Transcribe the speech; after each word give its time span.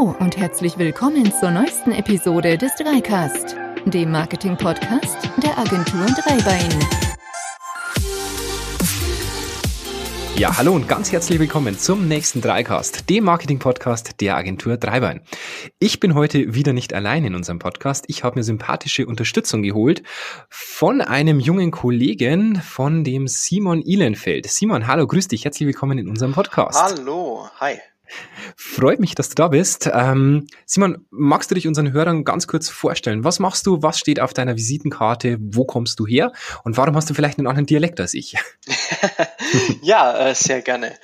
Hallo 0.00 0.16
und 0.18 0.38
herzlich 0.38 0.78
willkommen 0.78 1.30
zur 1.30 1.50
neuesten 1.50 1.92
Episode 1.92 2.56
des 2.56 2.74
Dreicast, 2.76 3.54
dem 3.84 4.10
Marketing-Podcast 4.10 5.28
der 5.42 5.58
Agentur 5.58 6.06
Dreibein. 6.06 6.70
Ja, 10.36 10.56
hallo 10.56 10.72
und 10.72 10.88
ganz 10.88 11.12
herzlich 11.12 11.38
willkommen 11.38 11.78
zum 11.78 12.08
nächsten 12.08 12.40
Dreicast, 12.40 13.10
dem 13.10 13.24
Marketing-Podcast 13.24 14.22
der 14.22 14.36
Agentur 14.36 14.78
Dreibein. 14.78 15.20
Ich 15.80 16.00
bin 16.00 16.14
heute 16.14 16.54
wieder 16.54 16.72
nicht 16.72 16.94
allein 16.94 17.26
in 17.26 17.34
unserem 17.34 17.58
Podcast. 17.58 18.06
Ich 18.08 18.24
habe 18.24 18.38
mir 18.38 18.44
sympathische 18.44 19.06
Unterstützung 19.06 19.62
geholt 19.62 20.02
von 20.48 21.02
einem 21.02 21.40
jungen 21.40 21.72
Kollegen, 21.72 22.56
von 22.56 23.04
dem 23.04 23.28
Simon 23.28 23.82
Ihlenfeld. 23.82 24.46
Simon, 24.46 24.86
hallo, 24.86 25.06
grüß 25.06 25.28
dich, 25.28 25.44
herzlich 25.44 25.66
willkommen 25.66 25.98
in 25.98 26.08
unserem 26.08 26.32
Podcast. 26.32 26.80
Hallo, 26.82 27.48
hi. 27.60 27.80
Freut 28.56 29.00
mich, 29.00 29.14
dass 29.14 29.28
du 29.28 29.34
da 29.34 29.48
bist. 29.48 29.88
Ähm, 29.92 30.46
Simon, 30.66 31.06
magst 31.10 31.50
du 31.50 31.54
dich 31.54 31.66
unseren 31.66 31.92
Hörern 31.92 32.24
ganz 32.24 32.46
kurz 32.46 32.68
vorstellen? 32.68 33.24
Was 33.24 33.38
machst 33.38 33.66
du? 33.66 33.82
Was 33.82 33.98
steht 33.98 34.20
auf 34.20 34.34
deiner 34.34 34.56
Visitenkarte? 34.56 35.38
Wo 35.40 35.64
kommst 35.64 36.00
du 36.00 36.06
her? 36.06 36.32
Und 36.64 36.76
warum 36.76 36.96
hast 36.96 37.08
du 37.10 37.14
vielleicht 37.14 37.38
einen 37.38 37.46
anderen 37.46 37.66
Dialekt 37.66 38.00
als 38.00 38.14
ich? 38.14 38.36
ja, 39.82 40.28
äh, 40.28 40.34
sehr 40.34 40.62
gerne. 40.62 40.96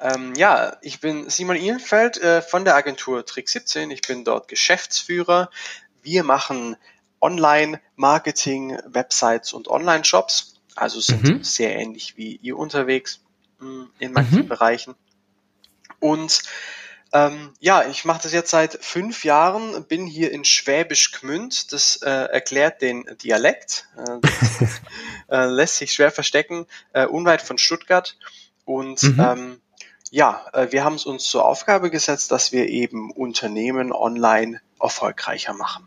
Ähm, 0.00 0.34
ja, 0.34 0.76
ich 0.82 1.00
bin 1.00 1.30
Simon 1.30 1.56
Ihlenfeld 1.56 2.18
äh, 2.18 2.42
von 2.42 2.64
der 2.64 2.74
Agentur 2.74 3.24
Trick 3.24 3.48
17. 3.48 3.90
Ich 3.90 4.02
bin 4.02 4.24
dort 4.24 4.48
Geschäftsführer. 4.48 5.50
Wir 6.02 6.24
machen 6.24 6.76
Online-Marketing, 7.20 8.78
Websites 8.86 9.52
und 9.52 9.68
Online-Shops. 9.68 10.60
Also 10.74 11.00
sind 11.00 11.22
mhm. 11.22 11.44
sehr 11.44 11.78
ähnlich 11.78 12.16
wie 12.16 12.36
ihr 12.36 12.58
unterwegs 12.58 13.20
mh, 13.60 13.68
hm, 13.68 13.90
in 14.00 14.12
manchen 14.12 14.38
mhm. 14.38 14.48
Bereichen. 14.48 14.94
Und 16.02 16.42
ähm, 17.12 17.52
ja, 17.60 17.84
ich 17.84 18.04
mache 18.04 18.22
das 18.22 18.32
jetzt 18.32 18.50
seit 18.50 18.82
fünf 18.82 19.24
Jahren, 19.24 19.84
bin 19.84 20.06
hier 20.06 20.32
in 20.32 20.44
Schwäbisch 20.44 21.12
Gmünd. 21.12 21.72
Das 21.72 21.96
äh, 22.02 22.10
erklärt 22.10 22.82
den 22.82 23.04
Dialekt. 23.22 23.86
Äh, 23.96 24.20
äh, 25.34 25.46
lässt 25.46 25.76
sich 25.76 25.92
schwer 25.92 26.10
verstecken, 26.10 26.66
äh, 26.92 27.06
unweit 27.06 27.40
von 27.40 27.56
Stuttgart. 27.56 28.16
Und 28.64 29.02
mhm. 29.02 29.20
ähm, 29.20 29.60
ja, 30.10 30.44
äh, 30.52 30.72
wir 30.72 30.84
haben 30.84 30.96
es 30.96 31.06
uns 31.06 31.24
zur 31.24 31.44
Aufgabe 31.44 31.90
gesetzt, 31.90 32.32
dass 32.32 32.50
wir 32.50 32.68
eben 32.68 33.12
Unternehmen 33.12 33.92
online 33.92 34.60
erfolgreicher 34.80 35.52
machen. 35.52 35.86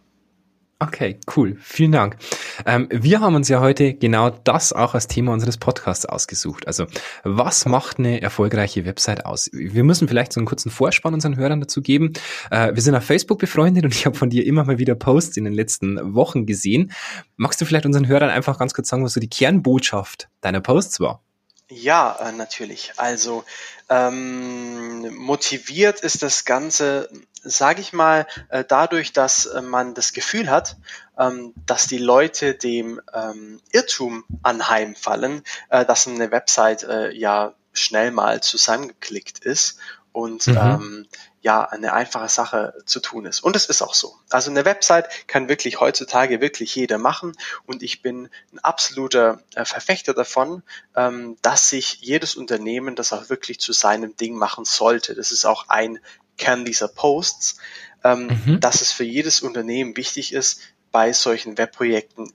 Okay, 0.77 1.19
cool. 1.35 1.57
Vielen 1.61 1.93
Dank. 1.93 2.17
Ähm, 2.65 2.89
wir 2.91 3.21
haben 3.21 3.35
uns 3.35 3.47
ja 3.47 3.61
heute 3.61 3.93
genau 3.93 4.29
das 4.29 4.73
auch 4.73 4.93
als 4.93 5.07
Thema 5.07 5.31
unseres 5.31 5.57
Podcasts 5.57 6.05
ausgesucht. 6.05 6.67
Also, 6.67 6.85
was 7.23 7.65
macht 7.65 7.97
eine 7.97 8.21
erfolgreiche 8.21 8.83
Website 8.85 9.25
aus? 9.25 9.49
Wir 9.53 9.85
müssen 9.85 10.09
vielleicht 10.09 10.33
so 10.33 10.41
einen 10.41 10.47
kurzen 10.47 10.69
Vorspann 10.69 11.13
unseren 11.13 11.37
Hörern 11.37 11.61
dazu 11.61 11.81
geben. 11.81 12.11
Äh, 12.51 12.75
wir 12.75 12.81
sind 12.81 12.93
auf 12.93 13.05
Facebook 13.05 13.39
befreundet 13.39 13.85
und 13.85 13.95
ich 13.95 14.05
habe 14.05 14.17
von 14.17 14.29
dir 14.29 14.45
immer 14.45 14.65
mal 14.65 14.77
wieder 14.77 14.95
Posts 14.95 15.37
in 15.37 15.45
den 15.45 15.53
letzten 15.53 16.13
Wochen 16.13 16.45
gesehen. 16.45 16.91
Magst 17.37 17.61
du 17.61 17.65
vielleicht 17.65 17.85
unseren 17.85 18.07
Hörern 18.07 18.29
einfach 18.29 18.59
ganz 18.59 18.73
kurz 18.73 18.89
sagen, 18.89 19.05
was 19.05 19.13
so 19.13 19.21
die 19.21 19.29
Kernbotschaft 19.29 20.27
deiner 20.41 20.59
Posts 20.59 20.99
war? 20.99 21.21
Ja, 21.69 22.17
äh, 22.19 22.31
natürlich. 22.31 22.91
Also 22.97 23.43
ähm, 23.89 25.15
motiviert 25.15 26.01
ist 26.01 26.21
das 26.21 26.45
Ganze, 26.45 27.09
sage 27.45 27.81
ich 27.81 27.93
mal, 27.93 28.27
äh, 28.49 28.63
dadurch, 28.67 29.13
dass 29.13 29.45
äh, 29.45 29.61
man 29.61 29.93
das 29.93 30.13
Gefühl 30.13 30.49
hat, 30.49 30.77
ähm, 31.17 31.53
dass 31.65 31.87
die 31.87 31.99
Leute 31.99 32.55
dem 32.55 32.99
ähm, 33.13 33.61
Irrtum 33.71 34.25
anheimfallen, 34.43 35.43
äh, 35.69 35.85
dass 35.85 36.07
eine 36.07 36.31
Website 36.31 36.85
ja 37.13 37.53
schnell 37.73 38.11
mal 38.11 38.41
zusammengeklickt 38.41 39.39
ist 39.39 39.77
und 40.11 40.47
mhm. 40.47 40.57
ähm, 40.57 41.07
ja 41.41 41.63
eine 41.63 41.93
einfache 41.93 42.29
Sache 42.29 42.73
zu 42.85 42.99
tun 42.99 43.25
ist. 43.25 43.41
Und 43.41 43.55
es 43.55 43.65
ist 43.65 43.81
auch 43.81 43.93
so. 43.93 44.15
Also 44.29 44.49
eine 44.49 44.65
Website 44.65 45.27
kann 45.27 45.49
wirklich 45.49 45.79
heutzutage 45.79 46.41
wirklich 46.41 46.73
jeder 46.75 46.97
machen 46.97 47.33
und 47.65 47.83
ich 47.83 48.01
bin 48.01 48.29
ein 48.53 48.59
absoluter 48.59 49.39
Verfechter 49.55 50.13
davon, 50.13 50.63
ähm, 50.95 51.37
dass 51.41 51.69
sich 51.69 51.99
jedes 52.01 52.35
Unternehmen 52.35 52.95
das 52.95 53.13
auch 53.13 53.29
wirklich 53.29 53.59
zu 53.59 53.73
seinem 53.73 54.15
Ding 54.15 54.35
machen 54.35 54.65
sollte. 54.65 55.15
Das 55.15 55.31
ist 55.31 55.45
auch 55.45 55.67
ein 55.67 55.99
Kern 56.37 56.65
dieser 56.65 56.87
Posts, 56.87 57.57
ähm, 58.03 58.27
mhm. 58.45 58.59
dass 58.59 58.81
es 58.81 58.91
für 58.91 59.03
jedes 59.03 59.41
Unternehmen 59.41 59.97
wichtig 59.97 60.33
ist, 60.33 60.59
bei 60.91 61.13
solchen 61.13 61.57
Webprojekten 61.57 62.31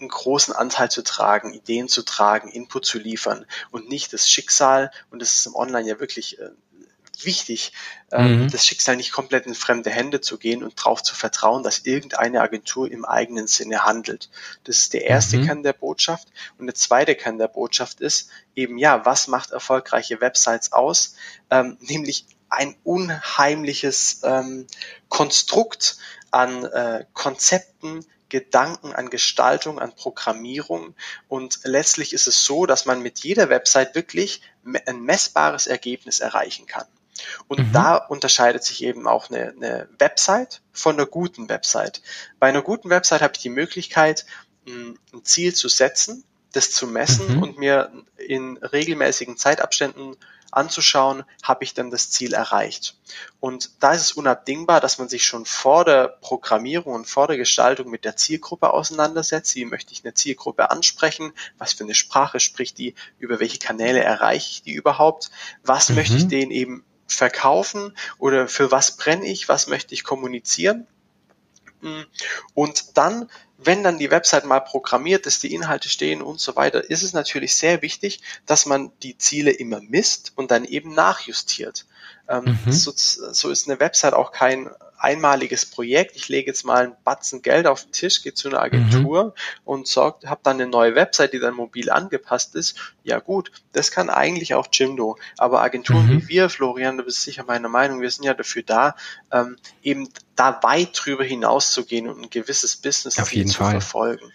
einen 0.00 0.08
großen 0.08 0.52
Anteil 0.52 0.90
zu 0.90 1.02
tragen, 1.02 1.54
Ideen 1.54 1.88
zu 1.88 2.02
tragen, 2.02 2.50
Input 2.50 2.84
zu 2.84 2.98
liefern 2.98 3.46
und 3.70 3.88
nicht 3.88 4.12
das 4.12 4.28
Schicksal, 4.28 4.90
und 5.10 5.22
das 5.22 5.34
ist 5.34 5.46
im 5.46 5.54
Online 5.54 5.88
ja 5.88 6.00
wirklich 6.00 6.38
äh, 6.40 6.50
wichtig, 7.22 7.72
ähm, 8.12 8.44
mhm. 8.44 8.50
das 8.50 8.66
Schicksal 8.66 8.96
nicht 8.96 9.12
komplett 9.12 9.46
in 9.46 9.54
fremde 9.54 9.90
Hände 9.90 10.20
zu 10.20 10.38
gehen 10.38 10.62
und 10.62 10.78
darauf 10.78 11.02
zu 11.02 11.14
vertrauen, 11.14 11.62
dass 11.62 11.80
irgendeine 11.80 12.40
Agentur 12.40 12.90
im 12.90 13.04
eigenen 13.04 13.46
Sinne 13.46 13.84
handelt. 13.84 14.30
Das 14.64 14.78
ist 14.78 14.94
der 14.94 15.06
erste 15.06 15.38
mhm. 15.38 15.46
Kern 15.46 15.62
der 15.62 15.72
Botschaft. 15.72 16.28
Und 16.58 16.66
der 16.66 16.74
zweite 16.74 17.14
Kern 17.14 17.38
der 17.38 17.48
Botschaft 17.48 18.00
ist 18.00 18.30
eben, 18.54 18.78
ja, 18.78 19.04
was 19.06 19.28
macht 19.28 19.52
erfolgreiche 19.52 20.20
Websites 20.20 20.72
aus? 20.72 21.14
Ähm, 21.50 21.76
nämlich 21.80 22.26
ein 22.54 22.76
unheimliches 22.84 24.20
ähm, 24.24 24.66
Konstrukt 25.08 25.98
an 26.30 26.64
äh, 26.64 27.04
Konzepten, 27.12 28.04
Gedanken 28.28 28.92
an 28.92 29.10
Gestaltung, 29.10 29.78
an 29.78 29.94
Programmierung. 29.94 30.94
Und 31.28 31.60
letztlich 31.62 32.12
ist 32.12 32.26
es 32.26 32.44
so, 32.44 32.66
dass 32.66 32.86
man 32.86 33.00
mit 33.00 33.20
jeder 33.20 33.48
Website 33.48 33.94
wirklich 33.94 34.40
ein 34.86 35.02
messbares 35.02 35.66
Ergebnis 35.66 36.20
erreichen 36.20 36.66
kann. 36.66 36.86
Und 37.46 37.60
mhm. 37.60 37.72
da 37.72 37.96
unterscheidet 37.96 38.64
sich 38.64 38.82
eben 38.82 39.06
auch 39.06 39.30
eine, 39.30 39.50
eine 39.50 39.88
Website 39.98 40.62
von 40.72 40.96
einer 40.96 41.06
guten 41.06 41.48
Website. 41.48 42.02
Bei 42.40 42.48
einer 42.48 42.62
guten 42.62 42.90
Website 42.90 43.22
habe 43.22 43.34
ich 43.36 43.42
die 43.42 43.50
Möglichkeit, 43.50 44.26
ein 44.66 44.98
Ziel 45.22 45.54
zu 45.54 45.68
setzen, 45.68 46.24
das 46.52 46.70
zu 46.70 46.86
messen 46.86 47.36
mhm. 47.36 47.42
und 47.42 47.58
mir 47.58 47.92
in 48.16 48.56
regelmäßigen 48.56 49.36
Zeitabständen 49.36 50.16
anzuschauen, 50.56 51.24
habe 51.42 51.64
ich 51.64 51.74
dann 51.74 51.90
das 51.90 52.10
Ziel 52.10 52.34
erreicht. 52.34 52.96
Und 53.40 53.70
da 53.80 53.92
ist 53.92 54.02
es 54.02 54.12
unabdingbar, 54.12 54.80
dass 54.80 54.98
man 54.98 55.08
sich 55.08 55.24
schon 55.24 55.46
vor 55.46 55.84
der 55.84 56.08
Programmierung 56.08 56.94
und 56.94 57.06
vor 57.06 57.26
der 57.26 57.36
Gestaltung 57.36 57.90
mit 57.90 58.04
der 58.04 58.16
Zielgruppe 58.16 58.72
auseinandersetzt. 58.72 59.54
Wie 59.56 59.64
möchte 59.64 59.92
ich 59.92 60.04
eine 60.04 60.14
Zielgruppe 60.14 60.70
ansprechen? 60.70 61.32
Was 61.58 61.72
für 61.72 61.84
eine 61.84 61.94
Sprache 61.94 62.40
spricht 62.40 62.78
die? 62.78 62.94
Über 63.18 63.40
welche 63.40 63.58
Kanäle 63.58 64.02
erreiche 64.02 64.50
ich 64.50 64.62
die 64.62 64.72
überhaupt? 64.72 65.30
Was 65.62 65.88
mhm. 65.88 65.96
möchte 65.96 66.16
ich 66.16 66.28
denen 66.28 66.50
eben 66.50 66.84
verkaufen 67.06 67.96
oder 68.18 68.48
für 68.48 68.70
was 68.70 68.96
brenne 68.96 69.26
ich, 69.26 69.48
was 69.48 69.66
möchte 69.66 69.94
ich 69.94 70.04
kommunizieren. 70.04 70.86
Und 72.54 72.96
dann, 72.96 73.30
wenn 73.58 73.82
dann 73.82 73.98
die 73.98 74.10
Website 74.10 74.44
mal 74.44 74.60
programmiert 74.60 75.26
ist, 75.26 75.42
die 75.42 75.54
Inhalte 75.54 75.88
stehen 75.88 76.22
und 76.22 76.40
so 76.40 76.56
weiter, 76.56 76.88
ist 76.88 77.02
es 77.02 77.12
natürlich 77.12 77.54
sehr 77.54 77.82
wichtig, 77.82 78.20
dass 78.46 78.66
man 78.66 78.92
die 79.02 79.18
Ziele 79.18 79.50
immer 79.50 79.80
misst 79.80 80.32
und 80.36 80.50
dann 80.50 80.64
eben 80.64 80.94
nachjustiert. 80.94 81.86
Ähm, 82.28 82.58
mhm. 82.64 82.72
so, 82.72 82.92
so, 82.94 83.50
ist 83.50 83.68
eine 83.68 83.80
Website 83.80 84.14
auch 84.14 84.32
kein 84.32 84.70
einmaliges 84.98 85.66
Projekt. 85.66 86.16
Ich 86.16 86.28
lege 86.28 86.50
jetzt 86.50 86.64
mal 86.64 86.84
einen 86.84 86.96
Batzen 87.04 87.42
Geld 87.42 87.66
auf 87.66 87.84
den 87.84 87.92
Tisch, 87.92 88.22
gehe 88.22 88.32
zu 88.32 88.48
einer 88.48 88.62
Agentur 88.62 89.24
mhm. 89.24 89.32
und 89.64 89.96
habe 89.96 90.40
dann 90.42 90.56
eine 90.60 90.66
neue 90.66 90.94
Website, 90.94 91.34
die 91.34 91.38
dann 91.38 91.54
mobil 91.54 91.90
angepasst 91.90 92.54
ist. 92.54 92.78
Ja 93.02 93.18
gut, 93.18 93.52
das 93.72 93.90
kann 93.90 94.08
eigentlich 94.08 94.54
auch 94.54 94.68
Jimdo. 94.72 95.18
Aber 95.36 95.60
Agenturen 95.60 96.06
mhm. 96.06 96.22
wie 96.22 96.28
wir, 96.28 96.48
Florian, 96.48 96.96
du 96.96 97.04
bist 97.04 97.22
sicher 97.22 97.44
meiner 97.44 97.68
Meinung, 97.68 98.00
wir 98.00 98.10
sind 98.10 98.24
ja 98.24 98.32
dafür 98.32 98.62
da, 98.62 98.96
ähm, 99.30 99.56
eben 99.82 100.08
da 100.36 100.58
weit 100.62 100.90
drüber 100.94 101.24
hinaus 101.24 101.72
zu 101.72 101.84
gehen 101.84 102.08
und 102.08 102.22
ein 102.22 102.30
gewisses 102.30 102.76
Business 102.76 103.18
auf 103.18 103.32
jeden 103.34 103.50
zu 103.50 103.58
Fall. 103.58 103.72
verfolgen. 103.72 104.32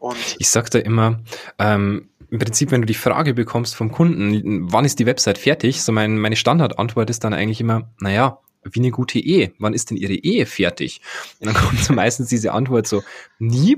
Und 0.00 0.36
ich 0.38 0.48
sage 0.48 0.70
da 0.70 0.78
immer, 0.78 1.20
ähm, 1.58 2.08
im 2.30 2.38
Prinzip, 2.38 2.70
wenn 2.70 2.80
du 2.80 2.86
die 2.86 2.94
Frage 2.94 3.34
bekommst 3.34 3.76
vom 3.76 3.92
Kunden, 3.92 4.72
wann 4.72 4.84
ist 4.84 4.98
die 4.98 5.06
Website 5.06 5.38
fertig, 5.38 5.82
so 5.82 5.92
mein, 5.92 6.16
meine 6.18 6.36
Standardantwort 6.36 7.10
ist 7.10 7.22
dann 7.22 7.34
eigentlich 7.34 7.60
immer, 7.60 7.90
naja, 8.00 8.38
wie 8.64 8.78
eine 8.78 8.90
gute 8.90 9.18
Ehe. 9.18 9.52
Wann 9.58 9.74
ist 9.74 9.90
denn 9.90 9.96
Ihre 9.96 10.14
Ehe 10.14 10.46
fertig? 10.46 11.00
Und 11.38 11.46
dann 11.46 11.54
kommt 11.62 11.80
so 11.80 11.92
meistens 11.92 12.28
diese 12.28 12.52
Antwort 12.52 12.86
so, 12.86 13.02
nie 13.38 13.76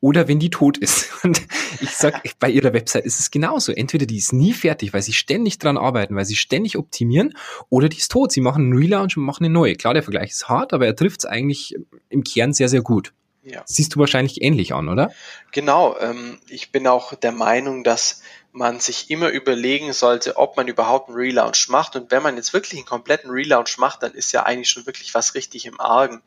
oder 0.00 0.28
wenn 0.28 0.38
die 0.38 0.50
tot 0.50 0.78
ist. 0.78 1.10
Und 1.24 1.46
ich 1.80 1.90
sag, 1.90 2.22
bei 2.38 2.50
ihrer 2.50 2.72
Website 2.72 3.04
ist 3.04 3.18
es 3.18 3.30
genauso. 3.30 3.72
Entweder 3.72 4.06
die 4.06 4.18
ist 4.18 4.32
nie 4.32 4.52
fertig, 4.52 4.92
weil 4.92 5.02
sie 5.02 5.12
ständig 5.12 5.58
dran 5.58 5.76
arbeiten, 5.76 6.14
weil 6.14 6.24
sie 6.24 6.36
ständig 6.36 6.78
optimieren, 6.78 7.34
oder 7.68 7.88
die 7.88 7.98
ist 7.98 8.12
tot. 8.12 8.32
Sie 8.32 8.40
machen 8.40 8.64
einen 8.64 8.78
Relaunch 8.78 9.16
und 9.16 9.24
machen 9.24 9.44
eine 9.44 9.52
neue. 9.52 9.74
Klar, 9.74 9.94
der 9.94 10.02
Vergleich 10.02 10.30
ist 10.30 10.48
hart, 10.48 10.72
aber 10.72 10.86
er 10.86 10.94
trifft 10.94 11.20
es 11.20 11.26
eigentlich 11.26 11.74
im 12.08 12.22
Kern 12.22 12.52
sehr, 12.52 12.68
sehr 12.68 12.82
gut. 12.82 13.12
Ja. 13.48 13.62
Siehst 13.66 13.94
du 13.94 14.00
wahrscheinlich 14.00 14.42
ähnlich 14.42 14.74
an, 14.74 14.88
oder? 14.88 15.12
Genau. 15.52 15.96
Ähm, 15.98 16.38
ich 16.48 16.72
bin 16.72 16.86
auch 16.86 17.14
der 17.14 17.32
Meinung, 17.32 17.84
dass 17.84 18.22
man 18.52 18.80
sich 18.80 19.10
immer 19.10 19.28
überlegen 19.28 19.92
sollte, 19.92 20.36
ob 20.36 20.56
man 20.56 20.68
überhaupt 20.68 21.08
einen 21.08 21.16
Relaunch 21.16 21.68
macht. 21.68 21.96
Und 21.96 22.10
wenn 22.10 22.22
man 22.22 22.36
jetzt 22.36 22.52
wirklich 22.52 22.78
einen 22.78 22.86
kompletten 22.86 23.30
Relaunch 23.30 23.78
macht, 23.78 24.02
dann 24.02 24.12
ist 24.12 24.32
ja 24.32 24.42
eigentlich 24.44 24.70
schon 24.70 24.86
wirklich 24.86 25.14
was 25.14 25.34
richtig 25.34 25.66
im 25.66 25.80
Argen. 25.80 26.22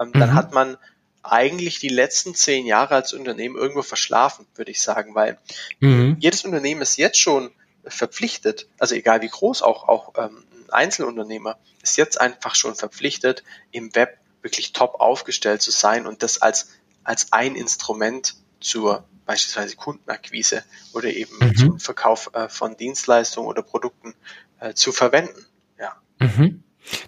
Ähm, 0.00 0.08
mhm. 0.08 0.18
Dann 0.20 0.34
hat 0.34 0.52
man 0.52 0.76
eigentlich 1.22 1.78
die 1.78 1.88
letzten 1.88 2.34
zehn 2.34 2.66
Jahre 2.66 2.96
als 2.96 3.12
Unternehmen 3.12 3.56
irgendwo 3.56 3.82
verschlafen, 3.82 4.46
würde 4.54 4.70
ich 4.70 4.82
sagen, 4.82 5.14
weil 5.14 5.38
mhm. 5.80 6.16
jedes 6.18 6.44
Unternehmen 6.44 6.82
ist 6.82 6.96
jetzt 6.96 7.18
schon 7.18 7.50
verpflichtet, 7.84 8.68
also 8.78 8.94
egal 8.94 9.22
wie 9.22 9.28
groß, 9.28 9.62
auch, 9.62 9.88
auch 9.88 10.12
ähm, 10.16 10.44
Einzelunternehmer 10.70 11.58
ist 11.82 11.96
jetzt 11.96 12.20
einfach 12.20 12.54
schon 12.54 12.74
verpflichtet, 12.74 13.42
im 13.70 13.94
Web 13.94 14.18
wirklich 14.42 14.72
top 14.72 14.96
aufgestellt 15.00 15.62
zu 15.62 15.70
sein 15.70 16.06
und 16.06 16.22
das 16.22 16.40
als, 16.42 16.68
als 17.04 17.32
ein 17.32 17.54
Instrument 17.54 18.34
zur 18.60 19.04
beispielsweise 19.26 19.76
Kundenakquise 19.76 20.64
oder 20.92 21.08
eben 21.08 21.36
mhm. 21.40 21.56
zum 21.56 21.80
Verkauf 21.80 22.30
äh, 22.34 22.48
von 22.48 22.76
Dienstleistungen 22.76 23.48
oder 23.48 23.62
Produkten 23.62 24.14
äh, 24.60 24.74
zu 24.74 24.92
verwenden. 24.92 25.46
Ja. 25.78 25.92
Mhm. 26.18 26.62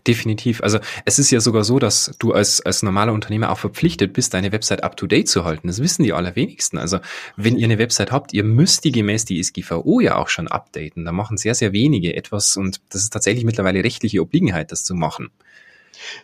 Definitiv. 0.07 0.63
Also 0.63 0.79
es 1.05 1.19
ist 1.19 1.33
ja 1.33 1.41
sogar 1.41 1.65
so, 1.65 1.81
dass 1.81 2.15
du 2.21 2.33
als, 2.33 2.61
als 2.61 2.83
normaler 2.83 3.13
Unternehmer 3.13 3.51
auch 3.51 3.59
verpflichtet 3.59 4.13
bist, 4.13 4.33
deine 4.33 4.53
Website 4.53 4.85
up-to-date 4.85 5.29
zu 5.29 5.45
halten. 5.45 5.67
Das 5.67 5.81
wissen 5.81 6.05
die 6.05 6.13
allerwenigsten. 6.13 6.79
Also 6.79 7.01
wenn 7.37 7.59
ihr 7.59 7.65
eine 7.65 7.79
Website 7.79 8.13
habt, 8.13 8.33
ihr 8.33 8.45
müsst 8.45 8.85
die 8.85 8.93
gemäß 8.93 9.25
die 9.25 9.43
SGVO 9.43 10.01
ja 10.01 10.17
auch 10.17 10.29
schon 10.29 10.47
updaten. 10.47 11.05
Da 11.05 11.11
machen 11.11 11.37
sehr, 11.37 11.57
sehr 11.57 11.73
wenige 11.73 12.15
etwas 12.15 12.57
und 12.57 12.81
das 12.91 13.03
ist 13.03 13.13
tatsächlich 13.13 13.45
mittlerweile 13.45 13.83
rechtliche 13.83 14.23
Obliegenheit, 14.23 14.71
das 14.71 14.85
zu 14.85 14.95
machen. 14.95 15.31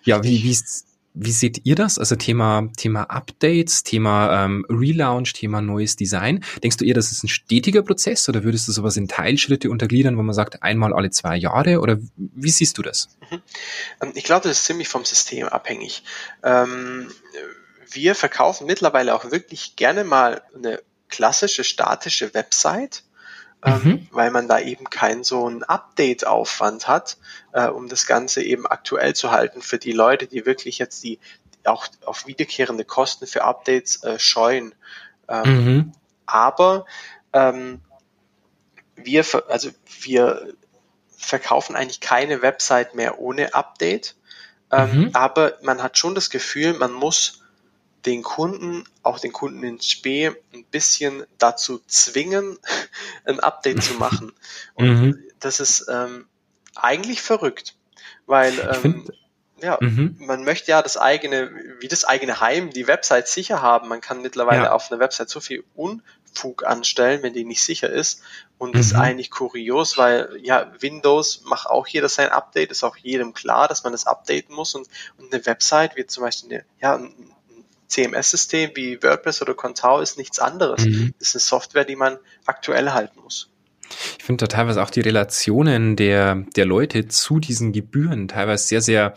Ja, 0.04 0.22
wie, 0.22 0.42
wie 0.44 0.50
ist 0.50 0.86
wie 1.12 1.32
seht 1.32 1.62
ihr 1.64 1.74
das? 1.74 1.98
Also 1.98 2.16
Thema, 2.16 2.68
Thema 2.76 3.04
Updates, 3.04 3.82
Thema 3.82 4.44
ähm, 4.44 4.64
Relaunch, 4.68 5.32
Thema 5.32 5.60
neues 5.60 5.96
Design. 5.96 6.44
Denkst 6.62 6.76
du 6.76 6.84
eher, 6.84 6.94
das 6.94 7.10
ist 7.10 7.24
ein 7.24 7.28
stetiger 7.28 7.82
Prozess 7.82 8.28
oder 8.28 8.44
würdest 8.44 8.68
du 8.68 8.72
sowas 8.72 8.96
in 8.96 9.08
Teilschritte 9.08 9.70
untergliedern, 9.70 10.16
wo 10.16 10.22
man 10.22 10.34
sagt, 10.34 10.62
einmal 10.62 10.92
alle 10.92 11.10
zwei 11.10 11.36
Jahre? 11.36 11.80
Oder 11.80 11.98
wie 12.16 12.50
siehst 12.50 12.78
du 12.78 12.82
das? 12.82 13.08
Mhm. 13.30 13.42
Ähm, 14.02 14.12
ich 14.14 14.24
glaube, 14.24 14.48
das 14.48 14.58
ist 14.58 14.64
ziemlich 14.64 14.88
vom 14.88 15.04
System 15.04 15.48
abhängig. 15.48 16.04
Ähm, 16.44 17.08
wir 17.90 18.14
verkaufen 18.14 18.66
mittlerweile 18.66 19.14
auch 19.14 19.30
wirklich 19.30 19.74
gerne 19.76 20.04
mal 20.04 20.42
eine 20.54 20.80
klassische 21.08 21.64
statische 21.64 22.32
Website 22.34 23.02
ähm, 23.64 23.80
mhm. 23.84 24.08
weil 24.10 24.30
man 24.30 24.48
da 24.48 24.58
eben 24.58 24.88
keinen 24.88 25.24
so 25.24 25.46
einen 25.46 25.62
Update-Aufwand 25.62 26.88
hat, 26.88 27.18
äh, 27.52 27.66
um 27.66 27.88
das 27.88 28.06
Ganze 28.06 28.42
eben 28.42 28.66
aktuell 28.66 29.14
zu 29.14 29.30
halten 29.30 29.62
für 29.62 29.78
die 29.78 29.92
Leute, 29.92 30.26
die 30.26 30.46
wirklich 30.46 30.78
jetzt 30.78 31.02
die 31.02 31.18
auch 31.64 31.86
auf 32.06 32.26
wiederkehrende 32.26 32.84
Kosten 32.84 33.26
für 33.26 33.44
Updates 33.44 34.02
äh, 34.02 34.18
scheuen. 34.18 34.74
Ähm, 35.28 35.64
mhm. 35.64 35.92
Aber 36.26 36.86
ähm, 37.32 37.80
wir, 38.96 39.24
also 39.48 39.70
wir 40.00 40.54
verkaufen 41.16 41.76
eigentlich 41.76 42.00
keine 42.00 42.42
Website 42.42 42.94
mehr 42.94 43.20
ohne 43.20 43.54
Update. 43.54 44.16
Ähm, 44.72 45.00
mhm. 45.00 45.10
Aber 45.12 45.58
man 45.62 45.82
hat 45.82 45.98
schon 45.98 46.14
das 46.14 46.30
Gefühl, 46.30 46.74
man 46.74 46.92
muss 46.92 47.39
den 48.06 48.22
Kunden, 48.22 48.84
auch 49.02 49.18
den 49.18 49.32
Kunden 49.32 49.62
in 49.62 49.80
Spee, 49.80 50.32
ein 50.52 50.64
bisschen 50.70 51.24
dazu 51.38 51.80
zwingen, 51.86 52.58
ein 53.24 53.40
Update 53.40 53.82
zu 53.82 53.94
machen. 53.94 54.32
Und 54.74 54.86
mhm. 54.86 55.24
das 55.38 55.60
ist 55.60 55.86
ähm, 55.90 56.26
eigentlich 56.74 57.22
verrückt, 57.22 57.76
weil 58.26 58.58
ähm, 58.58 59.06
ja, 59.62 59.78
mhm. 59.80 60.16
man 60.20 60.44
möchte 60.44 60.70
ja 60.70 60.82
das 60.82 60.96
eigene, 60.96 61.50
wie 61.80 61.88
das 61.88 62.04
eigene 62.04 62.40
Heim, 62.40 62.70
die 62.70 62.86
Website 62.86 63.28
sicher 63.28 63.60
haben. 63.60 63.88
Man 63.88 64.00
kann 64.00 64.22
mittlerweile 64.22 64.64
ja. 64.64 64.72
auf 64.72 64.90
einer 64.90 65.00
Website 65.00 65.28
so 65.28 65.40
viel 65.40 65.64
Unfug 65.74 66.64
anstellen, 66.64 67.22
wenn 67.22 67.34
die 67.34 67.44
nicht 67.44 67.62
sicher 67.62 67.90
ist. 67.90 68.22
Und 68.56 68.70
mhm. 68.70 68.78
das 68.78 68.86
ist 68.86 68.92
mhm. 68.94 69.00
eigentlich 69.00 69.30
kurios, 69.30 69.98
weil 69.98 70.38
ja, 70.42 70.72
Windows 70.80 71.42
macht 71.44 71.66
auch 71.66 71.86
jeder 71.86 72.08
sein 72.08 72.30
Update, 72.30 72.70
ist 72.70 72.84
auch 72.84 72.96
jedem 72.96 73.34
klar, 73.34 73.68
dass 73.68 73.84
man 73.84 73.92
das 73.92 74.06
updaten 74.06 74.54
muss. 74.54 74.74
Und, 74.74 74.88
und 75.18 75.32
eine 75.32 75.44
Website 75.44 75.96
wie 75.96 76.06
zum 76.06 76.22
Beispiel 76.24 76.52
eine, 76.54 76.64
ja, 76.80 76.94
ein 76.94 77.14
CMS-System 77.90 78.70
wie 78.74 79.02
WordPress 79.02 79.42
oder 79.42 79.54
Contao 79.54 80.00
ist 80.00 80.16
nichts 80.16 80.38
anderes. 80.38 80.84
Mhm. 80.84 81.14
Das 81.18 81.28
ist 81.28 81.34
eine 81.34 81.40
Software, 81.40 81.84
die 81.84 81.96
man 81.96 82.18
aktuell 82.46 82.90
halten 82.90 83.20
muss. 83.20 83.50
Ich 84.18 84.24
finde 84.24 84.46
da 84.46 84.56
teilweise 84.56 84.82
auch 84.82 84.90
die 84.90 85.00
Relationen 85.00 85.96
der, 85.96 86.44
der 86.56 86.64
Leute 86.64 87.08
zu 87.08 87.40
diesen 87.40 87.72
Gebühren 87.72 88.28
teilweise 88.28 88.64
sehr, 88.64 88.80
sehr 88.80 89.14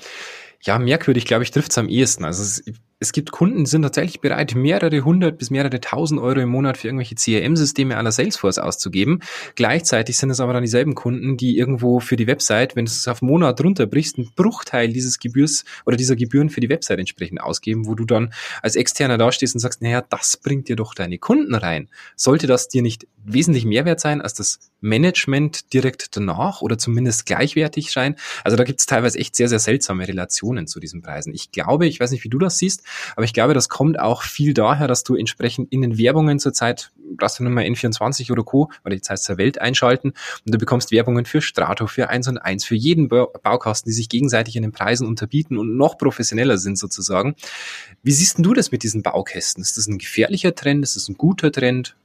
ja, 0.62 0.80
merkwürdig, 0.80 1.26
glaube 1.26 1.44
ich, 1.44 1.52
trifft 1.52 1.72
es 1.72 1.78
am 1.78 1.90
ehesten. 1.90 2.26
Also 2.26 2.42
es, 2.42 2.64
es 3.00 3.12
gibt 3.12 3.32
Kunden, 3.32 3.66
die 3.66 3.70
sind 3.70 3.82
tatsächlich 3.82 4.22
bereit, 4.22 4.56
mehrere 4.56 5.02
hundert 5.02 5.38
bis 5.38 5.50
mehrere 5.50 5.80
tausend 5.82 6.22
Euro 6.22 6.40
im 6.40 6.50
Monat 6.50 6.78
für 6.78 6.88
irgendwelche 6.88 7.16
CRM-Systeme 7.16 7.98
aller 7.98 8.12
Salesforce 8.12 8.60
auszugeben. 8.60 9.22
Gleichzeitig 9.56 10.18
sind 10.18 10.30
es 10.30 10.40
aber 10.40 10.54
dann 10.54 10.64
dieselben 10.64 10.96
Kunden, 10.96 11.36
die 11.38 11.58
irgendwo 11.58 12.00
für 12.00 12.16
die 12.16 12.28
Website, 12.28 12.76
wenn 12.76 12.86
du 12.86 12.92
es 12.92 13.08
auf 13.08 13.22
Monat 13.22 13.62
runterbrichst, 13.64 14.18
einen 14.18 14.32
Bruchteil 14.36 14.94
dieses 14.94 15.20
Gebührs 15.20 15.66
oder 15.86 15.98
dieser 15.98 16.16
Gebühren 16.16 16.50
für 16.50 16.62
die 16.62 16.70
Website 16.70 17.00
entsprechend 17.00 17.42
ausgeben, 17.42 17.88
wo 17.88 17.96
du 17.96 18.06
dann 18.06 18.34
als 18.62 18.76
Externer 18.76 19.18
dastehst 19.18 19.56
und 19.56 19.60
sagst, 19.60 19.82
naja, 19.82 20.02
das 20.02 20.38
bringt 20.38 20.70
dir 20.70 20.76
doch 20.76 20.94
deine 20.94 21.18
Kunden 21.18 21.56
rein. 21.56 21.90
Sollte 22.16 22.48
das 22.48 22.68
dir 22.70 22.82
nicht 22.82 23.08
wesentlich 23.26 23.66
mehr 23.66 23.86
wert 23.86 24.00
sein 24.00 24.22
als 24.22 24.34
das 24.34 24.60
Management 24.84 25.74
direkt 25.74 26.16
danach 26.16 26.62
oder 26.62 26.78
zumindest 26.78 27.26
gleichwertig 27.26 27.92
scheint? 27.92 28.20
Also 28.44 28.58
da 28.58 28.64
gibt 28.64 28.80
es 28.80 28.86
teilweise 28.86 29.18
echt 29.18 29.36
sehr, 29.36 29.50
sehr 29.50 29.60
seltsame 29.60 30.08
Relationen 30.08 30.68
zu 30.68 30.80
diesen 30.80 31.02
Preisen. 31.02 31.34
Ich 31.34 31.52
glaube, 31.52 31.88
ich 31.88 32.00
weiß 32.00 32.12
nicht, 32.12 32.24
wie 32.24 32.30
du 32.30 32.38
das 32.38 32.58
siehst, 32.58 32.84
aber 33.16 33.26
ich 33.26 33.34
glaube, 33.34 33.54
das 33.54 33.70
kommt 33.70 34.00
auch 34.00 34.24
viel 34.24 34.54
daher, 34.54 34.88
dass 34.88 35.04
du 35.04 35.16
entsprechend 35.16 35.72
in 35.72 35.82
den 35.82 35.98
Werbungen 35.98 36.40
zurzeit, 36.40 36.92
brauchst 37.16 37.40
du 37.40 37.44
nur 37.44 37.52
mal 37.52 37.64
N24 37.64 38.32
oder 38.32 38.44
Co. 38.44 38.70
oder 38.86 38.96
die 38.96 39.02
Zeit 39.02 39.20
zur 39.20 39.38
Welt 39.38 39.60
einschalten 39.60 40.10
und 40.46 40.54
du 40.54 40.58
bekommst 40.58 40.92
Werbungen 40.92 41.26
für 41.26 41.42
Strato, 41.42 41.88
für 41.88 42.10
1 42.10 42.28
und 42.28 42.38
1, 42.38 42.66
für 42.66 42.76
jeden 42.76 43.08
Baukasten, 43.08 43.90
die 43.90 43.96
sich 43.96 44.10
gegenseitig 44.10 44.56
in 44.56 44.64
den 44.64 44.72
Preisen 44.72 45.08
unterbieten 45.08 45.58
und 45.58 45.78
noch 45.78 45.98
professioneller 45.98 46.58
sind 46.58 46.78
sozusagen. 46.78 47.36
Wie 48.04 48.12
siehst 48.12 48.38
du 48.40 48.54
das 48.54 48.72
mit 48.72 48.84
diesen 48.84 49.04
Baukästen? 49.04 49.62
Ist 49.62 49.78
das 49.78 49.88
ein 49.88 49.98
gefährlicher 49.98 50.56
Trend? 50.56 50.84
Ist 50.84 50.96
das 50.96 51.08
ein 51.08 51.16
guter 51.16 51.52
Trend? 51.52 51.96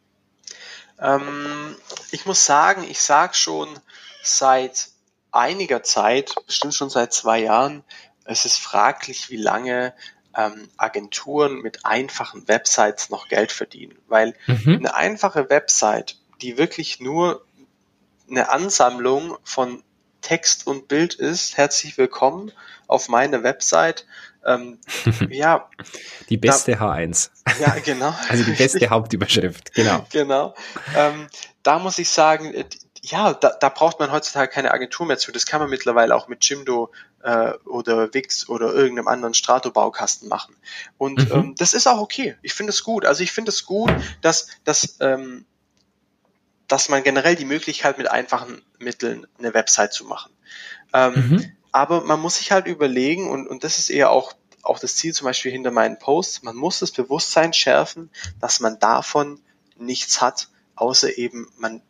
Ähm, 1.01 1.77
ich 2.11 2.27
muss 2.27 2.45
sagen, 2.45 2.85
ich 2.85 3.01
sage 3.01 3.35
schon 3.35 3.69
seit 4.23 4.89
einiger 5.31 5.83
Zeit, 5.83 6.35
bestimmt 6.47 6.75
schon 6.75 6.91
seit 6.91 7.13
zwei 7.13 7.41
Jahren, 7.41 7.85
es 8.25 8.45
ist 8.45 8.59
fraglich, 8.59 9.31
wie 9.31 9.37
lange 9.37 9.95
ähm, 10.37 10.69
Agenturen 10.77 11.61
mit 11.63 11.85
einfachen 11.85 12.47
Websites 12.47 13.11
noch 13.11 13.29
Geld 13.29 13.53
verdienen. 13.53 13.99
Weil 14.07 14.35
mhm. 14.47 14.77
eine 14.77 14.95
einfache 14.95 15.49
Website, 15.49 16.17
die 16.43 16.59
wirklich 16.59 17.01
nur 17.01 17.45
eine 18.31 18.51
Ansammlung 18.51 19.39
von 19.45 19.83
Text 20.21 20.67
und 20.67 20.89
Bild 20.89 21.15
ist, 21.15 21.57
herzlich 21.57 21.97
willkommen 21.97 22.53
auf 22.87 23.09
meine 23.09 23.43
Website. 23.43 24.07
Ähm, 24.49 24.79
ja. 25.31 25.69
Die 26.31 26.39
beste 26.39 26.73
da, 26.73 26.95
H1. 26.95 27.31
Ja, 27.61 27.77
genau. 27.85 28.15
Also 28.29 28.45
die 28.45 28.53
beste 28.53 28.89
Hauptüberschrift, 28.91 29.75
genau. 29.75 30.07
Genau. 30.11 30.55
Ähm, 30.97 31.29
da 31.63 31.79
muss 31.79 31.99
ich 31.99 32.09
sagen, 32.09 32.55
ja, 33.03 33.35
da, 33.35 33.51
da 33.51 33.69
braucht 33.69 34.01
man 34.01 34.11
heutzutage 34.11 34.51
keine 34.51 34.73
Agentur 34.73 35.07
mehr 35.07 35.19
zu. 35.19 35.31
Das 35.33 35.47
kann 35.47 35.61
man 35.61 35.71
mittlerweile 35.71 36.15
auch 36.15 36.29
mit 36.29 36.45
Jimdo 36.45 36.91
äh, 37.23 37.53
oder 37.65 38.13
Wix 38.15 38.49
oder 38.49 38.73
irgendeinem 38.73 39.09
anderen 39.09 39.35
Strato-Baukasten 39.35 40.29
machen. 40.29 40.57
Und 40.97 41.29
mhm. 41.29 41.35
ähm, 41.37 41.55
das 41.57 41.75
ist 41.75 41.87
auch 41.87 42.01
okay. 42.01 42.37
Ich 42.43 42.55
finde 42.55 42.71
es 42.71 42.83
gut. 42.83 43.05
Also 43.05 43.23
ich 43.23 43.33
finde 43.33 43.51
es 43.51 43.65
gut, 43.65 43.93
dass, 44.23 44.49
dass, 44.65 44.97
ähm, 45.01 45.45
dass 46.67 46.89
man 46.89 47.03
generell 47.03 47.37
die 47.37 47.45
Möglichkeit 47.45 47.99
mit 47.99 48.11
einfachen 48.11 48.63
Mitteln 48.79 49.27
eine 49.39 49.55
Website 49.55 49.93
zu 49.93 50.05
machen. 50.05 50.33
Ähm, 50.93 51.13
mhm. 51.15 51.53
Aber 51.79 52.01
man 52.01 52.19
muss 52.19 52.39
sich 52.39 52.51
halt 52.51 52.67
überlegen, 52.67 53.31
und, 53.31 53.47
und 53.47 53.63
das 53.63 53.79
ist 53.79 53.89
eher 53.89 54.11
auch, 54.11 54.33
auch 54.63 54.81
das 54.81 54.97
Ziel 54.97 55.15
zum 55.15 55.27
Beispiel 55.27 55.53
hinter 55.53 55.71
meinen 55.71 55.97
Posts, 55.97 56.43
man 56.43 56.57
muss 56.57 56.81
das 56.81 56.91
Bewusstsein 56.91 57.53
schärfen, 57.53 58.11
dass 58.41 58.59
man 58.59 58.81
davon 58.81 59.41
nichts 59.77 60.21
hat, 60.21 60.49
außer 60.75 61.19
eben 61.19 61.47
man 61.57 61.81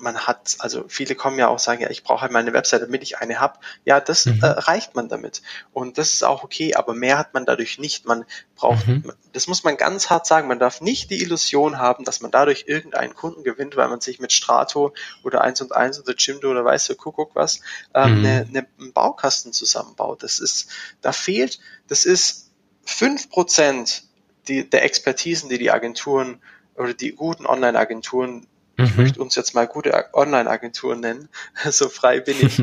man 0.00 0.26
hat, 0.26 0.56
also 0.58 0.84
viele 0.88 1.14
kommen 1.14 1.38
ja 1.38 1.48
auch 1.48 1.58
sagen, 1.58 1.82
ja, 1.82 1.90
ich 1.90 2.02
brauche 2.02 2.22
halt 2.22 2.32
meine 2.32 2.52
Website, 2.52 2.82
damit 2.82 3.02
ich 3.02 3.18
eine 3.18 3.40
habe. 3.40 3.58
Ja, 3.84 4.00
das 4.00 4.26
mhm. 4.26 4.40
äh, 4.42 4.46
reicht 4.46 4.94
man 4.94 5.08
damit. 5.08 5.42
Und 5.72 5.98
das 5.98 6.14
ist 6.14 6.22
auch 6.22 6.42
okay, 6.42 6.74
aber 6.74 6.94
mehr 6.94 7.18
hat 7.18 7.34
man 7.34 7.46
dadurch 7.46 7.78
nicht. 7.78 8.06
Man 8.06 8.24
braucht, 8.56 8.86
mhm. 8.86 9.12
das 9.32 9.46
muss 9.46 9.64
man 9.64 9.76
ganz 9.76 10.10
hart 10.10 10.26
sagen, 10.26 10.48
man 10.48 10.58
darf 10.58 10.80
nicht 10.80 11.10
die 11.10 11.22
Illusion 11.22 11.78
haben, 11.78 12.04
dass 12.04 12.20
man 12.20 12.30
dadurch 12.30 12.64
irgendeinen 12.66 13.14
Kunden 13.14 13.44
gewinnt, 13.44 13.76
weil 13.76 13.88
man 13.88 14.00
sich 14.00 14.20
mit 14.20 14.32
Strato 14.32 14.94
oder 15.22 15.42
1 15.42 15.60
und 15.60 15.72
1 15.72 16.00
oder 16.00 16.14
Jimdo 16.16 16.50
oder 16.50 16.64
weiß 16.64 16.86
der 16.86 16.96
Kuckuck 16.96 17.34
was, 17.34 17.60
ähm, 17.94 18.20
mhm. 18.20 18.26
eine, 18.26 18.46
eine, 18.48 18.66
einen 18.78 18.92
Baukasten 18.92 19.52
zusammenbaut. 19.52 20.22
Das 20.22 20.38
ist, 20.38 20.70
da 21.00 21.12
fehlt, 21.12 21.60
das 21.88 22.04
ist 22.04 22.50
fünf 22.84 23.30
Prozent 23.30 24.04
die, 24.48 24.68
der 24.68 24.84
Expertisen, 24.84 25.48
die 25.48 25.58
die 25.58 25.70
Agenturen 25.70 26.40
oder 26.76 26.94
die 26.94 27.12
guten 27.12 27.46
Online-Agenturen 27.46 28.46
ich 28.84 28.96
mhm. 28.96 29.02
möchte 29.02 29.20
uns 29.20 29.34
jetzt 29.34 29.54
mal 29.54 29.66
gute 29.66 30.08
Online-Agenturen 30.12 31.00
nennen, 31.00 31.28
so 31.70 31.88
frei 31.88 32.20
bin 32.20 32.36
ich. 32.40 32.62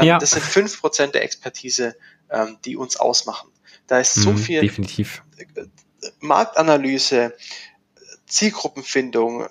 Ja. 0.00 0.18
Das 0.18 0.32
sind 0.32 0.42
fünf 0.42 0.80
Prozent 0.80 1.14
der 1.14 1.22
Expertise, 1.22 1.96
ähm, 2.30 2.58
die 2.64 2.76
uns 2.76 2.96
ausmachen. 2.96 3.50
Da 3.86 3.98
ist 3.98 4.14
so 4.14 4.32
mhm, 4.32 4.38
viel 4.38 4.60
definitiv. 4.60 5.22
Marktanalyse, 6.20 7.34
Zielgruppenfindung, 8.26 9.46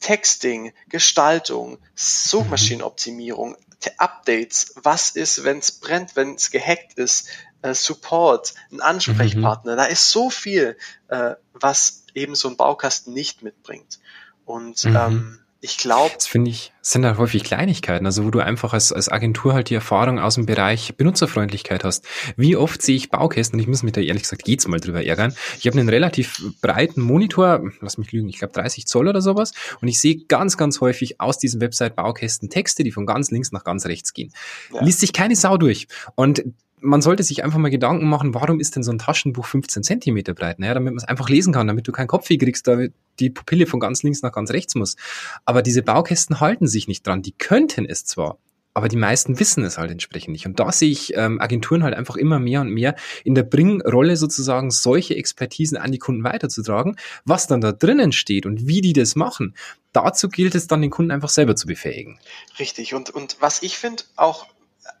Texting, 0.00 0.72
Gestaltung, 0.88 1.78
Suchmaschinenoptimierung, 1.94 3.56
Updates, 3.98 4.74
was 4.76 5.10
ist, 5.10 5.44
wenn 5.44 5.58
es 5.58 5.72
brennt, 5.72 6.14
wenn 6.14 6.34
es 6.34 6.50
gehackt 6.50 6.94
ist, 6.94 7.28
äh, 7.62 7.74
Support, 7.74 8.54
ein 8.70 8.80
Ansprechpartner. 8.80 9.72
Mhm. 9.72 9.76
Da 9.76 9.84
ist 9.84 10.10
so 10.10 10.30
viel, 10.30 10.76
äh, 11.08 11.34
was 11.52 12.04
eben 12.14 12.34
so 12.34 12.48
ein 12.48 12.56
Baukasten 12.56 13.12
nicht 13.12 13.42
mitbringt. 13.42 14.00
Und 14.44 14.84
mhm. 14.84 14.96
ähm, 14.96 15.38
Ich 15.64 15.78
glaube. 15.78 16.10
Das 16.16 16.26
finde 16.26 16.50
ich, 16.50 16.72
sind 16.80 17.06
halt 17.06 17.18
häufig 17.18 17.44
Kleinigkeiten, 17.44 18.04
also 18.04 18.24
wo 18.24 18.32
du 18.32 18.40
einfach 18.40 18.72
als, 18.72 18.92
als 18.92 19.08
Agentur 19.08 19.54
halt 19.54 19.70
die 19.70 19.76
Erfahrung 19.76 20.18
aus 20.18 20.34
dem 20.34 20.44
Bereich 20.44 20.96
Benutzerfreundlichkeit 20.96 21.84
hast. 21.84 22.04
Wie 22.36 22.56
oft 22.56 22.82
sehe 22.82 22.96
ich 22.96 23.10
Baukästen, 23.10 23.56
und 23.56 23.62
ich 23.62 23.68
muss 23.68 23.84
mich 23.84 23.92
da 23.92 24.00
ehrlich 24.00 24.24
gesagt 24.24 24.42
geht's 24.42 24.66
mal 24.66 24.80
drüber 24.80 25.06
ärgern. 25.06 25.36
Ich 25.60 25.66
habe 25.68 25.78
einen 25.78 25.88
relativ 25.88 26.42
breiten 26.62 27.00
Monitor, 27.00 27.62
lass 27.80 27.96
mich 27.96 28.10
lügen, 28.10 28.28
ich 28.28 28.40
glaube 28.40 28.52
30 28.54 28.88
Zoll 28.88 29.06
oder 29.06 29.22
sowas, 29.22 29.52
und 29.80 29.86
ich 29.86 30.00
sehe 30.00 30.24
ganz, 30.26 30.56
ganz 30.56 30.80
häufig 30.80 31.20
aus 31.20 31.38
diesem 31.38 31.60
Website 31.60 31.94
Baukästen 31.94 32.50
Texte, 32.50 32.82
die 32.82 32.90
von 32.90 33.06
ganz 33.06 33.30
links 33.30 33.52
nach 33.52 33.62
ganz 33.62 33.86
rechts 33.86 34.12
gehen. 34.12 34.32
Ja. 34.74 34.82
Liest 34.82 34.98
sich 34.98 35.12
keine 35.12 35.36
Sau 35.36 35.58
durch. 35.58 35.86
Und 36.16 36.42
man 36.82 37.00
sollte 37.00 37.22
sich 37.22 37.44
einfach 37.44 37.58
mal 37.58 37.70
Gedanken 37.70 38.08
machen, 38.08 38.34
warum 38.34 38.60
ist 38.60 38.76
denn 38.76 38.82
so 38.82 38.90
ein 38.90 38.98
Taschenbuch 38.98 39.46
15 39.46 39.82
Zentimeter 39.82 40.34
breit? 40.34 40.58
Naja, 40.58 40.74
damit 40.74 40.92
man 40.92 40.98
es 40.98 41.08
einfach 41.08 41.28
lesen 41.28 41.52
kann, 41.52 41.66
damit 41.66 41.88
du 41.88 41.92
keinen 41.92 42.08
Kopfweh 42.08 42.36
kriegst, 42.36 42.66
da 42.66 42.78
die 43.20 43.30
Pupille 43.30 43.66
von 43.66 43.80
ganz 43.80 44.02
links 44.02 44.22
nach 44.22 44.32
ganz 44.32 44.50
rechts 44.50 44.74
muss. 44.74 44.96
Aber 45.44 45.62
diese 45.62 45.82
Baukästen 45.82 46.40
halten 46.40 46.66
sich 46.66 46.88
nicht 46.88 47.06
dran. 47.06 47.22
Die 47.22 47.32
könnten 47.32 47.86
es 47.86 48.04
zwar, 48.04 48.38
aber 48.74 48.88
die 48.88 48.96
meisten 48.96 49.38
wissen 49.38 49.64
es 49.64 49.78
halt 49.78 49.90
entsprechend 49.90 50.32
nicht. 50.32 50.46
Und 50.46 50.58
da 50.58 50.72
sehe 50.72 50.90
ich 50.90 51.14
ähm, 51.14 51.40
Agenturen 51.40 51.82
halt 51.82 51.94
einfach 51.94 52.16
immer 52.16 52.38
mehr 52.38 52.62
und 52.62 52.70
mehr 52.70 52.94
in 53.22 53.34
der 53.34 53.42
Bringrolle 53.42 54.16
sozusagen 54.16 54.70
solche 54.70 55.14
Expertisen 55.14 55.76
an 55.76 55.92
die 55.92 55.98
Kunden 55.98 56.24
weiterzutragen. 56.24 56.96
Was 57.24 57.46
dann 57.46 57.60
da 57.60 57.72
drinnen 57.72 58.12
steht 58.12 58.46
und 58.46 58.66
wie 58.66 58.80
die 58.80 58.94
das 58.94 59.14
machen, 59.14 59.54
dazu 59.92 60.28
gilt 60.28 60.54
es 60.54 60.66
dann 60.66 60.80
den 60.80 60.90
Kunden 60.90 61.10
einfach 61.10 61.28
selber 61.28 61.54
zu 61.54 61.66
befähigen. 61.66 62.18
Richtig. 62.58 62.94
Und, 62.94 63.10
und 63.10 63.36
was 63.40 63.62
ich 63.62 63.76
finde 63.76 64.04
auch 64.16 64.46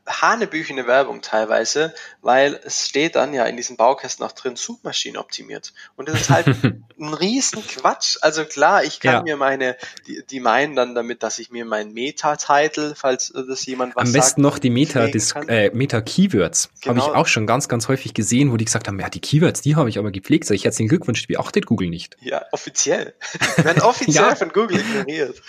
hanebüchene 0.06 0.86
Werbung 0.86 1.22
teilweise, 1.22 1.94
weil 2.20 2.60
es 2.64 2.88
steht 2.88 3.16
dann 3.16 3.34
ja 3.34 3.44
in 3.46 3.56
diesen 3.56 3.76
Baukästen 3.76 4.24
auch 4.24 4.32
drin, 4.32 4.56
Suchmaschinen 4.56 5.16
optimiert. 5.16 5.72
Und 5.96 6.08
das 6.08 6.22
ist 6.22 6.30
halt 6.30 6.46
ein 7.02 7.14
riesen 7.14 7.64
Quatsch. 7.66 8.16
Also 8.22 8.44
klar, 8.44 8.84
ich 8.84 9.00
kann 9.00 9.12
ja. 9.14 9.22
mir 9.22 9.36
meine, 9.36 9.76
die, 10.06 10.24
die 10.28 10.40
meinen 10.40 10.74
dann 10.74 10.94
damit, 10.94 11.22
dass 11.22 11.38
ich 11.38 11.50
mir 11.50 11.64
meinen 11.64 11.92
Meta-Title, 11.92 12.94
falls 12.96 13.32
das 13.32 13.64
jemand 13.66 13.94
was 13.94 14.06
Am 14.08 14.12
besten 14.12 14.18
sagt, 14.20 14.38
noch 14.38 14.58
die 14.58 14.70
Meta, 14.70 15.04
äh, 15.04 15.70
Meta-Keywords. 15.72 16.70
Genau. 16.80 16.88
Habe 16.88 16.98
ich 16.98 17.16
auch 17.16 17.26
schon 17.26 17.46
ganz, 17.46 17.68
ganz 17.68 17.86
häufig 17.88 18.14
gesehen, 18.14 18.50
wo 18.50 18.56
die 18.56 18.64
gesagt 18.64 18.88
haben, 18.88 18.98
ja, 18.98 19.08
die 19.08 19.20
Keywords, 19.20 19.60
die 19.60 19.76
habe 19.76 19.88
ich 19.88 19.98
aber 19.98 20.10
gepflegt. 20.10 20.46
Sag 20.46 20.56
ich 20.56 20.64
herzlichen 20.64 20.88
Glückwunsch, 20.88 21.26
die 21.26 21.34
beachtet 21.34 21.66
Google 21.66 21.90
nicht. 21.90 22.16
Ja, 22.20 22.44
offiziell. 22.50 23.14
werden 23.56 23.82
offiziell 23.82 24.30
ja. 24.30 24.34
von 24.34 24.48
Google 24.48 24.80
ignoriert. 24.80 25.42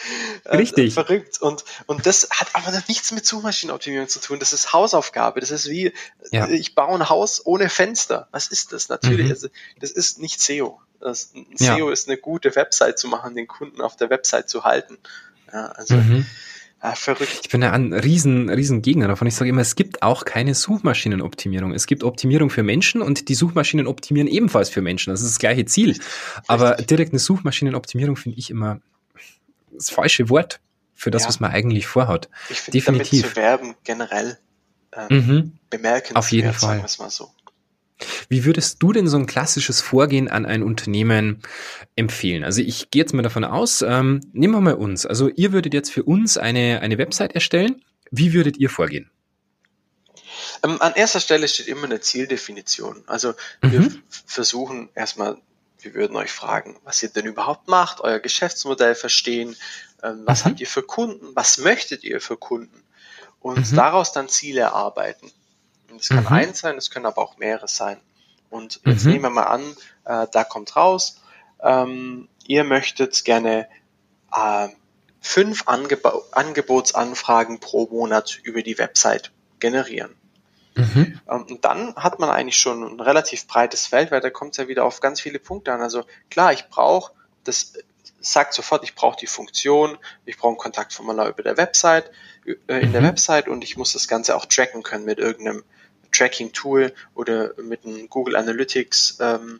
Richtig. 0.45 0.91
Äh, 0.91 0.91
verrückt. 0.91 1.41
Und, 1.41 1.65
und 1.87 2.05
das 2.05 2.29
hat 2.29 2.49
aber 2.53 2.71
nichts 2.87 3.11
mit 3.11 3.25
Suchmaschinenoptimierung 3.25 4.07
zu 4.07 4.19
tun 4.19 4.39
das 4.43 4.51
ist 4.51 4.73
Hausaufgabe. 4.73 5.39
Das 5.39 5.51
ist 5.51 5.69
wie, 5.69 5.93
ja. 6.31 6.49
ich 6.49 6.75
baue 6.75 6.95
ein 6.95 7.09
Haus 7.09 7.45
ohne 7.45 7.69
Fenster. 7.69 8.27
Was 8.31 8.47
ist 8.47 8.73
das? 8.73 8.89
Natürlich, 8.89 9.27
mhm. 9.27 9.31
also, 9.31 9.47
das 9.79 9.91
ist 9.91 10.19
nicht 10.19 10.41
SEO. 10.41 10.81
Das, 11.03 11.33
SEO 11.55 11.87
ja. 11.87 11.91
ist 11.91 12.07
eine 12.07 12.17
gute 12.17 12.55
Website 12.55 12.97
zu 12.97 13.07
machen, 13.07 13.35
den 13.35 13.47
Kunden 13.47 13.81
auf 13.81 13.95
der 13.95 14.09
Website 14.09 14.49
zu 14.49 14.63
halten. 14.63 14.97
Ja, 15.51 15.67
also, 15.67 15.95
mhm. 15.95 16.25
Ah, 16.79 16.95
verrückt. 16.95 17.39
Ich 17.43 17.49
bin 17.49 17.61
ja 17.61 17.71
ein 17.71 17.93
riesen, 17.93 18.49
riesen 18.49 18.81
Gegner 18.81 19.07
davon. 19.07 19.25
Ich 19.25 19.35
sage 19.35 19.49
immer, 19.49 19.61
es 19.61 19.75
gibt 19.75 20.03
auch 20.03 20.25
keine 20.25 20.53
Suchmaschinenoptimierung. 20.53 21.73
Es 21.73 21.87
gibt 21.87 22.03
Optimierung 22.03 22.49
für 22.49 22.61
Menschen 22.61 23.01
und 23.01 23.29
die 23.29 23.35
Suchmaschinen 23.35 23.87
optimieren 23.87 24.27
ebenfalls 24.27 24.69
für 24.69 24.81
Menschen. 24.81 25.11
Das 25.11 25.21
ist 25.21 25.29
das 25.29 25.39
gleiche 25.39 25.63
Ziel. 25.63 25.91
Richtig. 25.91 26.05
Aber 26.47 26.75
direkt 26.75 27.13
eine 27.13 27.19
Suchmaschinenoptimierung 27.19 28.17
finde 28.17 28.37
ich 28.37 28.49
immer 28.49 28.81
das 29.71 29.91
falsche 29.91 30.27
Wort 30.27 30.59
für 30.93 31.09
das, 31.09 31.21
ja. 31.21 31.29
was 31.29 31.39
man 31.39 31.51
eigentlich 31.51 31.87
vorhat. 31.87 32.29
Ich 32.49 32.59
finde, 32.59 32.79
Definitiv. 32.79 33.21
damit 33.21 33.31
zu 33.31 33.35
werben 33.37 33.75
generell 33.85 34.37
ähm, 34.91 35.07
mhm. 35.09 35.51
bemerkenswert, 35.69 36.17
Auf 36.17 36.31
jeden 36.33 36.51
Fall. 36.51 36.79
sagen 36.81 36.95
mal 36.99 37.09
so. 37.09 37.31
Wie 38.29 38.45
würdest 38.45 38.81
du 38.81 38.91
denn 38.91 39.07
so 39.07 39.17
ein 39.17 39.25
klassisches 39.25 39.81
Vorgehen 39.81 40.27
an 40.27 40.45
ein 40.45 40.63
Unternehmen 40.63 41.41
empfehlen? 41.95 42.43
Also 42.43 42.61
ich 42.61 42.91
gehe 42.91 43.01
jetzt 43.01 43.13
mal 43.13 43.21
davon 43.21 43.43
aus, 43.43 43.81
ähm, 43.81 44.21
nehmen 44.33 44.53
wir 44.53 44.61
mal 44.61 44.73
uns. 44.73 45.05
Also 45.05 45.29
ihr 45.29 45.53
würdet 45.53 45.73
jetzt 45.73 45.91
für 45.91 46.03
uns 46.03 46.37
eine, 46.37 46.81
eine 46.81 46.97
Website 46.97 47.33
erstellen. 47.35 47.83
Wie 48.11 48.33
würdet 48.33 48.57
ihr 48.57 48.69
vorgehen? 48.69 49.09
Ähm, 50.63 50.81
an 50.81 50.93
erster 50.95 51.19
Stelle 51.19 51.47
steht 51.47 51.67
immer 51.67 51.85
eine 51.85 52.01
Zieldefinition. 52.01 53.03
Also 53.07 53.33
wir 53.61 53.81
mhm. 53.81 54.03
versuchen 54.25 54.89
erstmal, 54.95 55.37
wir 55.79 55.93
würden 55.93 56.15
euch 56.15 56.31
fragen, 56.31 56.77
was 56.83 57.01
ihr 57.03 57.09
denn 57.09 57.25
überhaupt 57.25 57.67
macht, 57.67 58.01
euer 58.01 58.19
Geschäftsmodell 58.19 58.95
verstehen, 58.95 59.55
ähm, 60.01 60.23
was 60.25 60.43
mhm. 60.43 60.49
habt 60.49 60.59
ihr 60.61 60.67
für 60.67 60.83
Kunden? 60.83 61.35
Was 61.35 61.57
möchtet 61.57 62.03
ihr 62.03 62.21
für 62.21 62.37
Kunden? 62.37 62.83
Und 63.39 63.71
mhm. 63.71 63.75
daraus 63.75 64.13
dann 64.13 64.29
Ziele 64.29 64.61
erarbeiten. 64.61 65.31
Es 65.99 66.09
kann 66.09 66.23
mhm. 66.23 66.27
eins 66.27 66.59
sein, 66.59 66.77
es 66.77 66.89
können 66.89 67.05
aber 67.05 67.21
auch 67.21 67.37
mehrere 67.37 67.67
sein. 67.67 67.99
Und 68.49 68.81
jetzt 68.85 69.05
mhm. 69.05 69.11
nehmen 69.11 69.23
wir 69.23 69.29
mal 69.31 69.43
an, 69.43 69.75
äh, 70.05 70.27
da 70.31 70.43
kommt 70.43 70.75
raus, 70.75 71.21
ähm, 71.61 72.27
ihr 72.45 72.63
möchtet 72.63 73.25
gerne 73.25 73.67
äh, 74.31 74.67
fünf 75.21 75.67
Angeb 75.67 76.05
Angebotsanfragen 76.31 77.59
pro 77.59 77.87
Monat 77.87 78.39
über 78.43 78.61
die 78.61 78.77
Website 78.77 79.31
generieren. 79.59 80.15
Mhm. 80.75 81.19
Ähm, 81.29 81.45
und 81.49 81.65
dann 81.65 81.95
hat 81.95 82.19
man 82.19 82.29
eigentlich 82.29 82.57
schon 82.57 82.83
ein 82.83 82.99
relativ 82.99 83.47
breites 83.47 83.87
Feld, 83.87 84.11
weil 84.11 84.21
da 84.21 84.29
kommt 84.29 84.51
es 84.51 84.57
ja 84.57 84.67
wieder 84.67 84.83
auf 84.83 84.99
ganz 84.99 85.21
viele 85.21 85.39
Punkte 85.39 85.73
an. 85.73 85.81
Also 85.81 86.03
klar, 86.29 86.53
ich 86.53 86.67
brauche 86.69 87.11
das 87.43 87.73
sagt 88.23 88.53
sofort, 88.53 88.83
ich 88.83 88.95
brauche 88.95 89.17
die 89.17 89.27
Funktion, 89.27 89.97
ich 90.25 90.37
brauche 90.37 90.53
ein 90.53 90.57
Kontaktformular 90.57 91.27
über 91.27 91.43
der 91.43 91.57
Website, 91.57 92.09
äh, 92.45 92.79
in 92.79 92.89
mhm. 92.89 92.93
der 92.93 93.03
Website 93.03 93.47
und 93.47 93.63
ich 93.63 93.77
muss 93.77 93.93
das 93.93 94.07
Ganze 94.07 94.35
auch 94.35 94.45
tracken 94.45 94.83
können 94.83 95.05
mit 95.05 95.19
irgendeinem 95.19 95.63
Tracking-Tool 96.13 96.93
oder 97.15 97.53
mit 97.61 97.85
einem 97.85 98.09
Google 98.09 98.35
Analytics 98.35 99.17
ähm, 99.19 99.59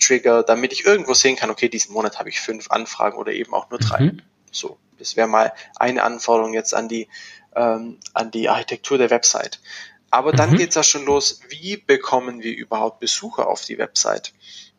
Trigger, 0.00 0.42
damit 0.42 0.72
ich 0.72 0.84
irgendwo 0.84 1.14
sehen 1.14 1.36
kann, 1.36 1.50
okay, 1.50 1.68
diesen 1.68 1.92
Monat 1.92 2.18
habe 2.18 2.28
ich 2.28 2.40
fünf 2.40 2.70
Anfragen 2.70 3.16
oder 3.16 3.32
eben 3.32 3.54
auch 3.54 3.70
nur 3.70 3.78
drei. 3.78 4.00
Mhm. 4.00 4.22
So, 4.50 4.78
das 4.98 5.16
wäre 5.16 5.28
mal 5.28 5.52
eine 5.76 6.02
Anforderung 6.02 6.52
jetzt 6.52 6.74
an 6.74 6.88
die, 6.88 7.08
ähm, 7.54 7.98
an 8.12 8.30
die 8.30 8.48
Architektur 8.48 8.98
der 8.98 9.10
Website. 9.10 9.60
Aber 10.10 10.32
dann 10.32 10.52
mhm. 10.52 10.56
geht 10.56 10.70
es 10.70 10.74
ja 10.74 10.82
schon 10.82 11.04
los, 11.04 11.40
wie 11.48 11.76
bekommen 11.76 12.42
wir 12.42 12.56
überhaupt 12.56 12.98
Besucher 12.98 13.46
auf 13.46 13.64
die 13.64 13.78
Website? 13.78 14.32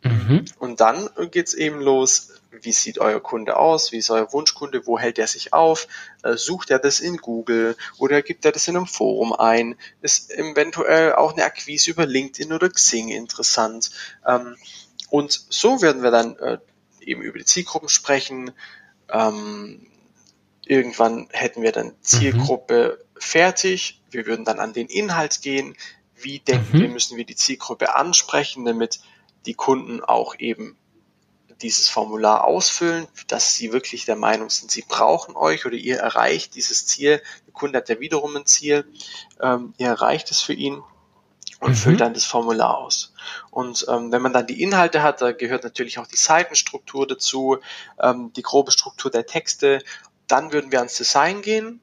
Mhm. 0.04 0.46
Und 0.58 0.82
dann 0.82 1.10
geht's 1.32 1.54
eben 1.54 1.82
los, 1.82 2.39
wie 2.52 2.72
sieht 2.72 3.00
euer 3.00 3.20
Kunde 3.20 3.58
aus, 3.58 3.92
wie 3.92 3.98
ist 3.98 4.10
euer 4.10 4.32
Wunschkunde, 4.34 4.86
wo 4.86 4.98
hält 4.98 5.20
er 5.20 5.28
sich 5.28 5.54
auf, 5.54 5.88
äh, 6.24 6.36
sucht 6.36 6.72
er 6.72 6.80
das 6.80 7.00
in 7.00 7.18
Google 7.18 7.78
oder 7.98 8.22
gibt 8.22 8.46
er 8.46 8.52
das 8.52 8.68
in 8.68 8.76
einem 8.76 8.88
Forum 8.88 9.34
ein, 9.34 9.76
ist 10.02 10.32
eventuell 10.32 11.14
auch 11.14 11.34
eine 11.34 11.46
Akquise 11.46 11.92
über 11.92 12.06
LinkedIn 12.06 12.54
oder 12.54 12.70
Xing 12.70 13.10
interessant. 13.10 13.92
Ähm, 14.26 14.56
und 15.10 15.46
so 15.50 15.82
werden 15.82 16.04
wir 16.04 16.12
dann 16.12 16.38
äh, 16.38 16.58
eben 17.02 17.22
über 17.22 17.40
die 17.40 17.46
Zielgruppen 17.46 17.90
sprechen. 17.90 18.52
Ähm, 19.10 19.88
irgendwann 20.66 21.28
hätten 21.32 21.62
wir 21.62 21.72
dann 21.72 21.88
mhm. 21.88 22.02
Zielgruppe 22.02 23.00
mhm. 23.00 23.20
fertig, 23.20 24.02
wir 24.12 24.26
würden 24.26 24.46
dann 24.46 24.60
an 24.60 24.74
den 24.74 24.88
Inhalt 24.88 25.42
gehen, 25.42 25.76
wie 26.16 26.40
denken 26.40 26.78
mhm. 26.78 26.82
wir, 26.82 26.90
müssen 26.90 27.18
wir 27.18 27.26
die 27.26 27.36
Zielgruppe 27.36 27.96
ansprechen, 27.96 28.66
damit 28.66 29.00
die 29.46 29.54
Kunden 29.54 30.02
auch 30.04 30.36
eben 30.38 30.78
dieses 31.62 31.90
Formular 31.90 32.46
ausfüllen, 32.46 33.08
dass 33.28 33.54
sie 33.54 33.74
wirklich 33.74 34.06
der 34.06 34.16
Meinung 34.16 34.50
sind, 34.50 34.72
sie 34.72 34.84
brauchen 34.88 35.36
euch 35.36 35.66
oder 35.66 35.76
ihr 35.76 35.98
erreicht 35.98 36.56
dieses 36.56 36.86
Ziel. 36.86 37.22
Der 37.46 37.54
Kunde 37.54 37.78
hat 37.78 37.90
ja 37.90 38.00
wiederum 38.00 38.36
ein 38.36 38.46
Ziel, 38.46 38.86
ähm, 39.42 39.74
ihr 39.78 39.88
erreicht 39.88 40.32
es 40.32 40.42
für 40.42 40.54
ihn 40.54 40.82
und 41.60 41.72
mhm. 41.72 41.76
füllt 41.76 42.02
dann 42.02 42.14
das 42.14 42.26
Formular 42.26 42.78
aus. 42.78 43.14
Und 43.52 43.86
ähm, 43.90 44.12
wenn 44.12 44.22
man 44.22 44.34
dann 44.34 44.48
die 44.48 44.62
Inhalte 44.62 45.04
hat, 45.04 45.22
da 45.22 45.32
gehört 45.32 45.64
natürlich 45.64 46.00
auch 46.00 46.08
die 46.08 46.18
Seitenstruktur 46.18 47.06
dazu, 47.06 47.58
ähm, 48.02 48.32
die 48.34 48.44
grobe 48.44 48.72
Struktur 48.72 49.12
der 49.12 49.26
Texte. 49.26 49.84
Dann 50.28 50.54
würden 50.54 50.72
wir 50.72 50.80
ans 50.80 50.96
Design 50.96 51.42
gehen, 51.42 51.82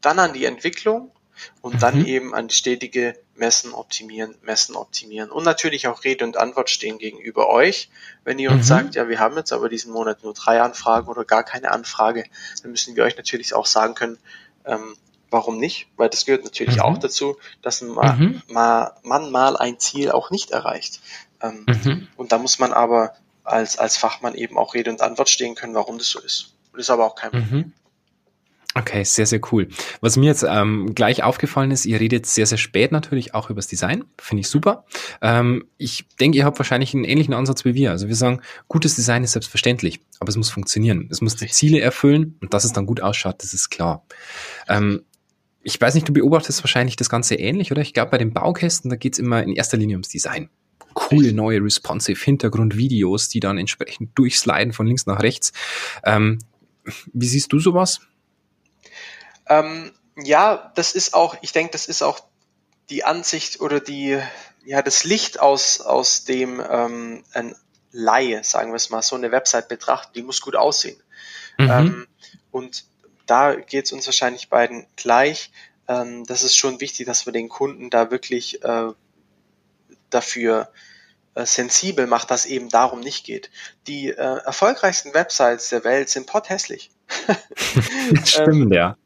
dann 0.00 0.18
an 0.18 0.32
die 0.32 0.44
Entwicklung 0.44 1.12
und 1.60 1.74
mhm. 1.74 1.78
dann 1.78 2.04
eben 2.06 2.34
an 2.34 2.48
die 2.48 2.54
stetige 2.54 3.16
Messen 3.34 3.72
optimieren, 3.72 4.34
Messen 4.42 4.74
optimieren 4.74 5.30
und 5.30 5.44
natürlich 5.44 5.86
auch 5.86 6.04
Rede 6.04 6.24
und 6.24 6.36
Antwort 6.36 6.70
stehen 6.70 6.98
gegenüber 6.98 7.48
euch. 7.48 7.90
Wenn 8.24 8.38
ihr 8.38 8.50
uns 8.50 8.64
mhm. 8.64 8.68
sagt, 8.68 8.94
ja, 8.94 9.08
wir 9.08 9.18
haben 9.18 9.36
jetzt 9.36 9.52
aber 9.52 9.68
diesen 9.68 9.92
Monat 9.92 10.22
nur 10.22 10.34
drei 10.34 10.60
Anfragen 10.60 11.08
oder 11.08 11.24
gar 11.24 11.44
keine 11.44 11.70
Anfrage, 11.70 12.24
dann 12.62 12.70
müssen 12.70 12.96
wir 12.96 13.04
euch 13.04 13.16
natürlich 13.16 13.54
auch 13.54 13.66
sagen 13.66 13.94
können, 13.94 14.18
ähm, 14.64 14.96
warum 15.30 15.58
nicht? 15.58 15.88
Weil 15.96 16.08
das 16.08 16.24
gehört 16.24 16.44
natürlich 16.44 16.76
mhm. 16.76 16.82
auch 16.82 16.98
dazu, 16.98 17.36
dass 17.62 17.80
man, 17.80 18.18
mhm. 18.18 18.42
mal, 18.48 18.94
man 19.02 19.30
mal 19.30 19.56
ein 19.56 19.78
Ziel 19.78 20.10
auch 20.10 20.30
nicht 20.30 20.50
erreicht. 20.50 21.00
Ähm, 21.42 21.66
mhm. 21.66 22.08
Und 22.16 22.32
da 22.32 22.38
muss 22.38 22.58
man 22.58 22.72
aber 22.72 23.14
als, 23.44 23.78
als 23.78 23.96
Fachmann 23.96 24.34
eben 24.34 24.58
auch 24.58 24.74
Rede 24.74 24.90
und 24.90 25.00
Antwort 25.00 25.28
stehen 25.28 25.54
können, 25.54 25.74
warum 25.74 25.98
das 25.98 26.08
so 26.08 26.20
ist. 26.20 26.54
Das 26.72 26.82
ist 26.82 26.90
aber 26.90 27.06
auch 27.06 27.14
kein 27.14 27.30
Problem. 27.30 27.72
Okay, 28.74 29.02
sehr, 29.02 29.26
sehr 29.26 29.40
cool. 29.50 29.68
Was 30.00 30.16
mir 30.16 30.26
jetzt 30.26 30.44
ähm, 30.48 30.94
gleich 30.94 31.22
aufgefallen 31.22 31.70
ist, 31.70 31.86
ihr 31.86 31.98
redet 31.98 32.26
sehr, 32.26 32.46
sehr 32.46 32.58
spät 32.58 32.92
natürlich 32.92 33.34
auch 33.34 33.50
über 33.50 33.58
das 33.58 33.66
Design. 33.66 34.04
Finde 34.18 34.42
ich 34.42 34.48
super. 34.48 34.84
Ähm, 35.22 35.64
ich 35.78 36.06
denke, 36.20 36.38
ihr 36.38 36.44
habt 36.44 36.58
wahrscheinlich 36.58 36.94
einen 36.94 37.04
ähnlichen 37.04 37.34
Ansatz 37.34 37.64
wie 37.64 37.74
wir. 37.74 37.90
Also 37.90 38.08
wir 38.08 38.14
sagen, 38.14 38.40
gutes 38.68 38.94
Design 38.94 39.24
ist 39.24 39.32
selbstverständlich, 39.32 40.00
aber 40.20 40.28
es 40.28 40.36
muss 40.36 40.50
funktionieren. 40.50 41.08
Es 41.10 41.20
muss 41.20 41.34
die 41.34 41.48
Ziele 41.48 41.80
erfüllen 41.80 42.36
und 42.40 42.54
dass 42.54 42.64
es 42.64 42.72
dann 42.72 42.86
gut 42.86 43.00
ausschaut, 43.00 43.42
das 43.42 43.54
ist 43.54 43.70
klar. 43.70 44.04
Ähm, 44.68 45.02
ich 45.62 45.80
weiß 45.80 45.94
nicht, 45.94 46.08
du 46.08 46.12
beobachtest 46.12 46.62
wahrscheinlich 46.62 46.96
das 46.96 47.08
Ganze 47.08 47.34
ähnlich, 47.34 47.72
oder? 47.72 47.82
Ich 47.82 47.94
glaube, 47.94 48.12
bei 48.12 48.18
den 48.18 48.32
Baukästen, 48.32 48.90
da 48.90 48.96
geht's 48.96 49.18
immer 49.18 49.42
in 49.42 49.54
erster 49.54 49.76
Linie 49.76 49.96
ums 49.96 50.08
Design. 50.08 50.50
Coole 50.94 51.32
neue 51.32 51.62
responsive 51.62 52.22
Hintergrundvideos, 52.22 53.28
die 53.28 53.40
dann 53.40 53.58
entsprechend 53.58 54.16
durchsliden 54.16 54.72
von 54.72 54.86
links 54.86 55.06
nach 55.06 55.22
rechts. 55.22 55.52
Ähm, 56.04 56.38
Wie 57.12 57.26
siehst 57.26 57.52
du 57.52 57.58
sowas? 57.58 58.00
Ähm, 59.48 59.92
ja, 60.16 60.72
das 60.74 60.92
ist 60.92 61.14
auch, 61.14 61.36
ich 61.42 61.52
denke, 61.52 61.72
das 61.72 61.86
ist 61.86 62.02
auch 62.02 62.20
die 62.90 63.04
Ansicht 63.04 63.60
oder 63.60 63.80
die, 63.80 64.20
ja, 64.64 64.82
das 64.82 65.04
Licht 65.04 65.40
aus, 65.40 65.80
aus 65.80 66.24
dem 66.24 66.62
ähm, 66.68 67.24
ein 67.32 67.54
Laie, 67.90 68.44
sagen 68.44 68.70
wir 68.70 68.76
es 68.76 68.90
mal, 68.90 69.02
so 69.02 69.16
eine 69.16 69.30
Website 69.30 69.68
betrachtet, 69.68 70.16
die 70.16 70.22
muss 70.22 70.40
gut 70.40 70.56
aussehen. 70.56 71.00
Mhm. 71.58 71.70
Ähm, 71.70 72.06
und 72.50 72.84
da 73.26 73.54
geht 73.54 73.86
es 73.86 73.92
uns 73.92 74.06
wahrscheinlich 74.06 74.48
beiden 74.48 74.86
gleich. 74.96 75.52
Ähm, 75.86 76.24
das 76.24 76.42
ist 76.42 76.56
schon 76.56 76.80
wichtig, 76.80 77.06
dass 77.06 77.26
wir 77.26 77.32
den 77.32 77.48
Kunden 77.48 77.90
da 77.90 78.10
wirklich 78.10 78.62
äh, 78.62 78.88
dafür 80.10 80.70
äh, 81.34 81.46
sensibel 81.46 82.06
macht, 82.06 82.30
dass 82.30 82.46
eben 82.46 82.68
darum 82.68 83.00
nicht 83.00 83.24
geht. 83.24 83.50
Die 83.86 84.08
äh, 84.08 84.14
erfolgreichsten 84.14 85.14
Websites 85.14 85.68
der 85.70 85.84
Welt 85.84 86.08
sind 86.08 86.26
potthässlich. 86.26 86.90
Stimmt, 88.24 88.74
ja. 88.74 88.96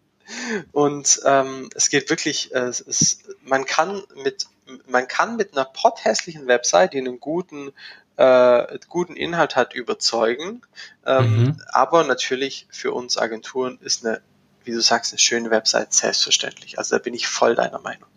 Und 0.73 1.21
ähm, 1.25 1.71
es 1.75 1.91
geht 1.91 2.11
wirklich, 2.11 2.55
äh, 2.55 2.69
es, 2.69 3.21
man 3.45 3.65
kann 3.65 4.03
mit 4.23 4.47
man 4.87 5.07
kann 5.07 5.37
mit 5.37 5.53
einer 5.53 5.65
potthässlichen 5.65 6.47
Website, 6.47 6.95
die 6.95 6.99
einen 6.99 7.21
guten 7.21 7.73
äh, 8.17 8.79
guten 8.89 9.17
Inhalt 9.17 9.57
hat, 9.57 9.75
überzeugen. 9.75 10.63
Ähm, 11.07 11.37
mhm. 11.37 11.63
Aber 11.69 12.05
natürlich 12.05 12.67
für 12.71 12.93
uns 12.93 13.19
Agenturen 13.19 13.79
ist 13.81 14.05
eine, 14.05 14.21
wie 14.65 14.73
du 14.73 14.81
sagst, 14.81 15.13
eine 15.13 15.19
schöne 15.19 15.51
Website 15.51 15.93
selbstverständlich. 15.93 16.79
Also 16.79 16.97
da 16.97 17.03
bin 17.03 17.15
ich 17.15 17.27
voll 17.27 17.55
deiner 17.55 17.81
Meinung. 17.81 18.09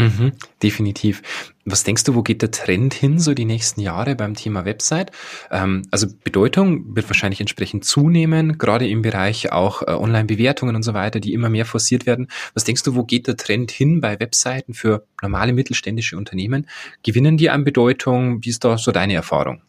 Mhm, 0.00 0.32
definitiv. 0.62 1.22
Was 1.66 1.84
denkst 1.84 2.04
du, 2.04 2.14
wo 2.14 2.22
geht 2.22 2.40
der 2.40 2.50
Trend 2.50 2.94
hin, 2.94 3.18
so 3.18 3.34
die 3.34 3.44
nächsten 3.44 3.82
Jahre 3.82 4.16
beim 4.16 4.34
Thema 4.34 4.64
Website? 4.64 5.12
Ähm, 5.50 5.82
also 5.90 6.06
Bedeutung 6.24 6.96
wird 6.96 7.08
wahrscheinlich 7.10 7.40
entsprechend 7.40 7.84
zunehmen, 7.84 8.56
gerade 8.56 8.88
im 8.88 9.02
Bereich 9.02 9.52
auch 9.52 9.82
äh, 9.82 9.90
Online-Bewertungen 9.90 10.74
und 10.74 10.82
so 10.82 10.94
weiter, 10.94 11.20
die 11.20 11.34
immer 11.34 11.50
mehr 11.50 11.66
forciert 11.66 12.06
werden. 12.06 12.28
Was 12.54 12.64
denkst 12.64 12.82
du, 12.82 12.94
wo 12.94 13.04
geht 13.04 13.26
der 13.26 13.36
Trend 13.36 13.70
hin 13.70 14.00
bei 14.00 14.18
Webseiten 14.18 14.72
für 14.72 15.04
normale 15.20 15.52
mittelständische 15.52 16.16
Unternehmen? 16.16 16.66
Gewinnen 17.02 17.36
die 17.36 17.50
an 17.50 17.64
Bedeutung? 17.64 18.42
Wie 18.42 18.48
ist 18.48 18.64
da 18.64 18.78
so 18.78 18.92
deine 18.92 19.14
Erfahrung? 19.14 19.60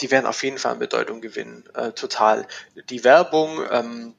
Die 0.00 0.10
werden 0.12 0.26
auf 0.26 0.44
jeden 0.44 0.58
Fall 0.58 0.72
an 0.72 0.78
Bedeutung 0.78 1.20
gewinnen, 1.20 1.64
äh, 1.74 1.90
total. 1.90 2.46
Die 2.90 3.02
Werbung, 3.02 3.58
ähm, 3.72 4.14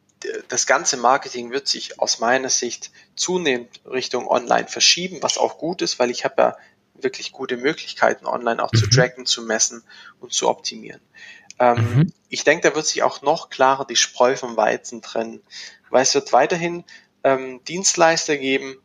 das 0.47 0.67
ganze 0.67 0.97
Marketing 0.97 1.51
wird 1.51 1.67
sich 1.67 1.99
aus 1.99 2.19
meiner 2.19 2.49
Sicht 2.49 2.91
zunehmend 3.15 3.81
Richtung 3.85 4.27
Online 4.27 4.67
verschieben, 4.67 5.19
was 5.21 5.37
auch 5.37 5.57
gut 5.57 5.81
ist, 5.81 5.99
weil 5.99 6.11
ich 6.11 6.25
habe 6.25 6.35
ja 6.37 6.57
wirklich 6.93 7.31
gute 7.31 7.57
Möglichkeiten, 7.57 8.25
online 8.25 8.63
auch 8.63 8.71
mhm. 8.71 8.77
zu 8.77 8.87
tracken, 8.87 9.25
zu 9.25 9.41
messen 9.43 9.83
und 10.19 10.33
zu 10.33 10.49
optimieren. 10.49 11.01
Ähm, 11.59 11.95
mhm. 11.95 12.13
Ich 12.29 12.43
denke, 12.43 12.69
da 12.69 12.75
wird 12.75 12.85
sich 12.85 13.03
auch 13.03 13.21
noch 13.21 13.49
klarer 13.49 13.85
die 13.85 13.95
Spreu 13.95 14.35
vom 14.35 14.57
Weizen 14.57 15.01
trennen, 15.01 15.41
weil 15.89 16.03
es 16.03 16.13
wird 16.13 16.33
weiterhin 16.33 16.83
ähm, 17.23 17.63
Dienstleister 17.65 18.37
geben, 18.37 18.77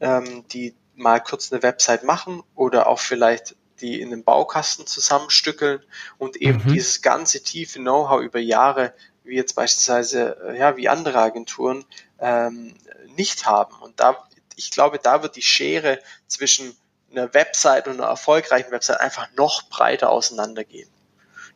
ähm, 0.00 0.46
die 0.48 0.74
mal 0.94 1.20
kurz 1.20 1.52
eine 1.52 1.62
Website 1.62 2.04
machen 2.04 2.42
oder 2.54 2.86
auch 2.86 3.00
vielleicht 3.00 3.56
die 3.80 4.00
in 4.00 4.10
den 4.10 4.24
Baukasten 4.24 4.86
zusammenstückeln 4.86 5.80
und 6.18 6.36
eben 6.36 6.62
mhm. 6.64 6.72
dieses 6.72 7.02
ganze 7.02 7.42
tiefe 7.42 7.80
Know-how 7.80 8.22
über 8.22 8.38
Jahre 8.38 8.94
wie 9.24 9.36
jetzt 9.36 9.54
beispielsweise, 9.54 10.36
äh, 10.46 10.58
ja, 10.58 10.76
wie 10.76 10.88
andere 10.88 11.18
Agenturen 11.18 11.84
ähm, 12.18 12.76
nicht 13.16 13.46
haben. 13.46 13.74
Und 13.80 13.98
da, 14.00 14.28
ich 14.56 14.70
glaube, 14.70 14.98
da 15.02 15.22
wird 15.22 15.36
die 15.36 15.42
Schere 15.42 16.00
zwischen 16.26 16.76
einer 17.10 17.32
Website 17.34 17.88
und 17.88 17.94
einer 17.94 18.08
erfolgreichen 18.08 18.70
Website 18.70 19.00
einfach 19.00 19.28
noch 19.36 19.68
breiter 19.68 20.10
auseinandergehen. 20.10 20.88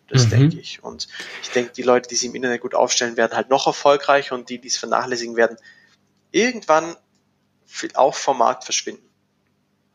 Das 0.08 0.26
mhm. 0.26 0.30
denke 0.30 0.60
ich. 0.60 0.82
Und 0.82 1.08
ich 1.42 1.50
denke, 1.50 1.72
die 1.72 1.82
Leute, 1.82 2.08
die 2.08 2.14
sich 2.16 2.28
im 2.28 2.34
Internet 2.34 2.62
gut 2.62 2.74
aufstellen, 2.74 3.16
werden 3.16 3.36
halt 3.36 3.50
noch 3.50 3.66
erfolgreicher 3.66 4.34
und 4.34 4.48
die, 4.48 4.58
die 4.58 4.68
es 4.68 4.78
vernachlässigen 4.78 5.36
werden, 5.36 5.58
irgendwann 6.30 6.96
auch 7.94 8.14
vom 8.14 8.38
Markt 8.38 8.64
verschwinden. 8.64 9.07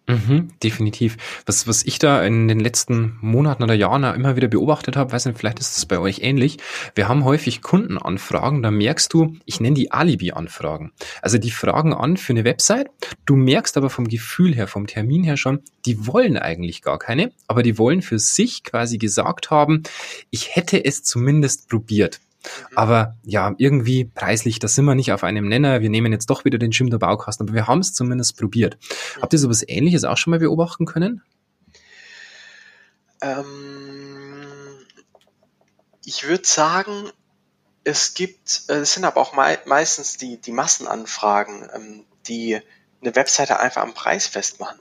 Mhm, 0.05 0.49
definitiv. 0.61 1.15
Was, 1.45 1.65
was 1.65 1.83
ich 1.83 1.97
da 1.97 2.23
in 2.23 2.49
den 2.49 2.59
letzten 2.59 3.17
Monaten 3.21 3.63
oder 3.63 3.73
Jahren 3.73 4.03
immer 4.03 4.35
wieder 4.35 4.49
beobachtet 4.49 4.97
habe, 4.97 5.13
weiß 5.13 5.25
nicht, 5.25 5.37
vielleicht 5.37 5.59
ist 5.59 5.77
es 5.77 5.85
bei 5.85 5.97
euch 5.97 6.19
ähnlich. 6.21 6.57
Wir 6.93 7.07
haben 7.07 7.23
häufig 7.23 7.61
Kundenanfragen, 7.61 8.61
da 8.61 8.69
merkst 8.69 9.13
du, 9.13 9.37
ich 9.45 9.61
nenne 9.61 9.75
die 9.75 9.91
Alibi-Anfragen. 9.91 10.91
Also 11.21 11.37
die 11.37 11.51
fragen 11.51 11.93
an 11.93 12.17
für 12.17 12.33
eine 12.33 12.43
Website, 12.43 12.89
du 13.25 13.37
merkst 13.37 13.77
aber 13.77 13.89
vom 13.89 14.09
Gefühl 14.09 14.53
her, 14.53 14.67
vom 14.67 14.87
Termin 14.87 15.23
her 15.23 15.37
schon, 15.37 15.61
die 15.85 16.05
wollen 16.05 16.37
eigentlich 16.37 16.81
gar 16.81 16.99
keine, 16.99 17.31
aber 17.47 17.63
die 17.63 17.77
wollen 17.77 18.01
für 18.01 18.19
sich 18.19 18.65
quasi 18.65 18.97
gesagt 18.97 19.51
haben, 19.51 19.83
ich 20.31 20.53
hätte 20.55 20.83
es 20.83 21.03
zumindest 21.03 21.69
probiert. 21.69 22.19
Mhm. 22.43 22.77
Aber 22.77 23.17
ja, 23.23 23.53
irgendwie 23.57 24.05
preislich, 24.05 24.59
da 24.59 24.67
sind 24.67 24.85
wir 24.85 24.95
nicht 24.95 25.11
auf 25.11 25.23
einem 25.23 25.47
Nenner. 25.47 25.81
Wir 25.81 25.89
nehmen 25.89 26.11
jetzt 26.11 26.29
doch 26.29 26.45
wieder 26.45 26.57
den 26.57 26.73
Schirm 26.73 26.89
der 26.89 26.97
Baukasten, 26.97 27.47
aber 27.47 27.55
wir 27.55 27.67
haben 27.67 27.79
es 27.79 27.93
zumindest 27.93 28.37
probiert. 28.37 28.77
Mhm. 28.77 29.21
Habt 29.21 29.33
ihr 29.33 29.39
sowas 29.39 29.63
ähnliches 29.67 30.03
auch 30.03 30.17
schon 30.17 30.31
mal 30.31 30.39
beobachten 30.39 30.85
können? 30.85 31.21
Ähm, 33.21 34.45
ich 36.05 36.27
würde 36.27 36.45
sagen, 36.45 37.09
es 37.83 38.13
gibt, 38.13 38.63
äh, 38.67 38.79
es 38.79 38.93
sind 38.93 39.05
aber 39.05 39.21
auch 39.21 39.33
mei 39.33 39.59
meistens 39.65 40.17
die, 40.17 40.37
die 40.37 40.51
Massenanfragen, 40.51 41.69
ähm, 41.73 42.05
die 42.27 42.59
eine 43.01 43.15
Webseite 43.15 43.59
einfach 43.59 43.81
am 43.81 43.93
Preis 43.93 44.27
festmachen 44.27 44.79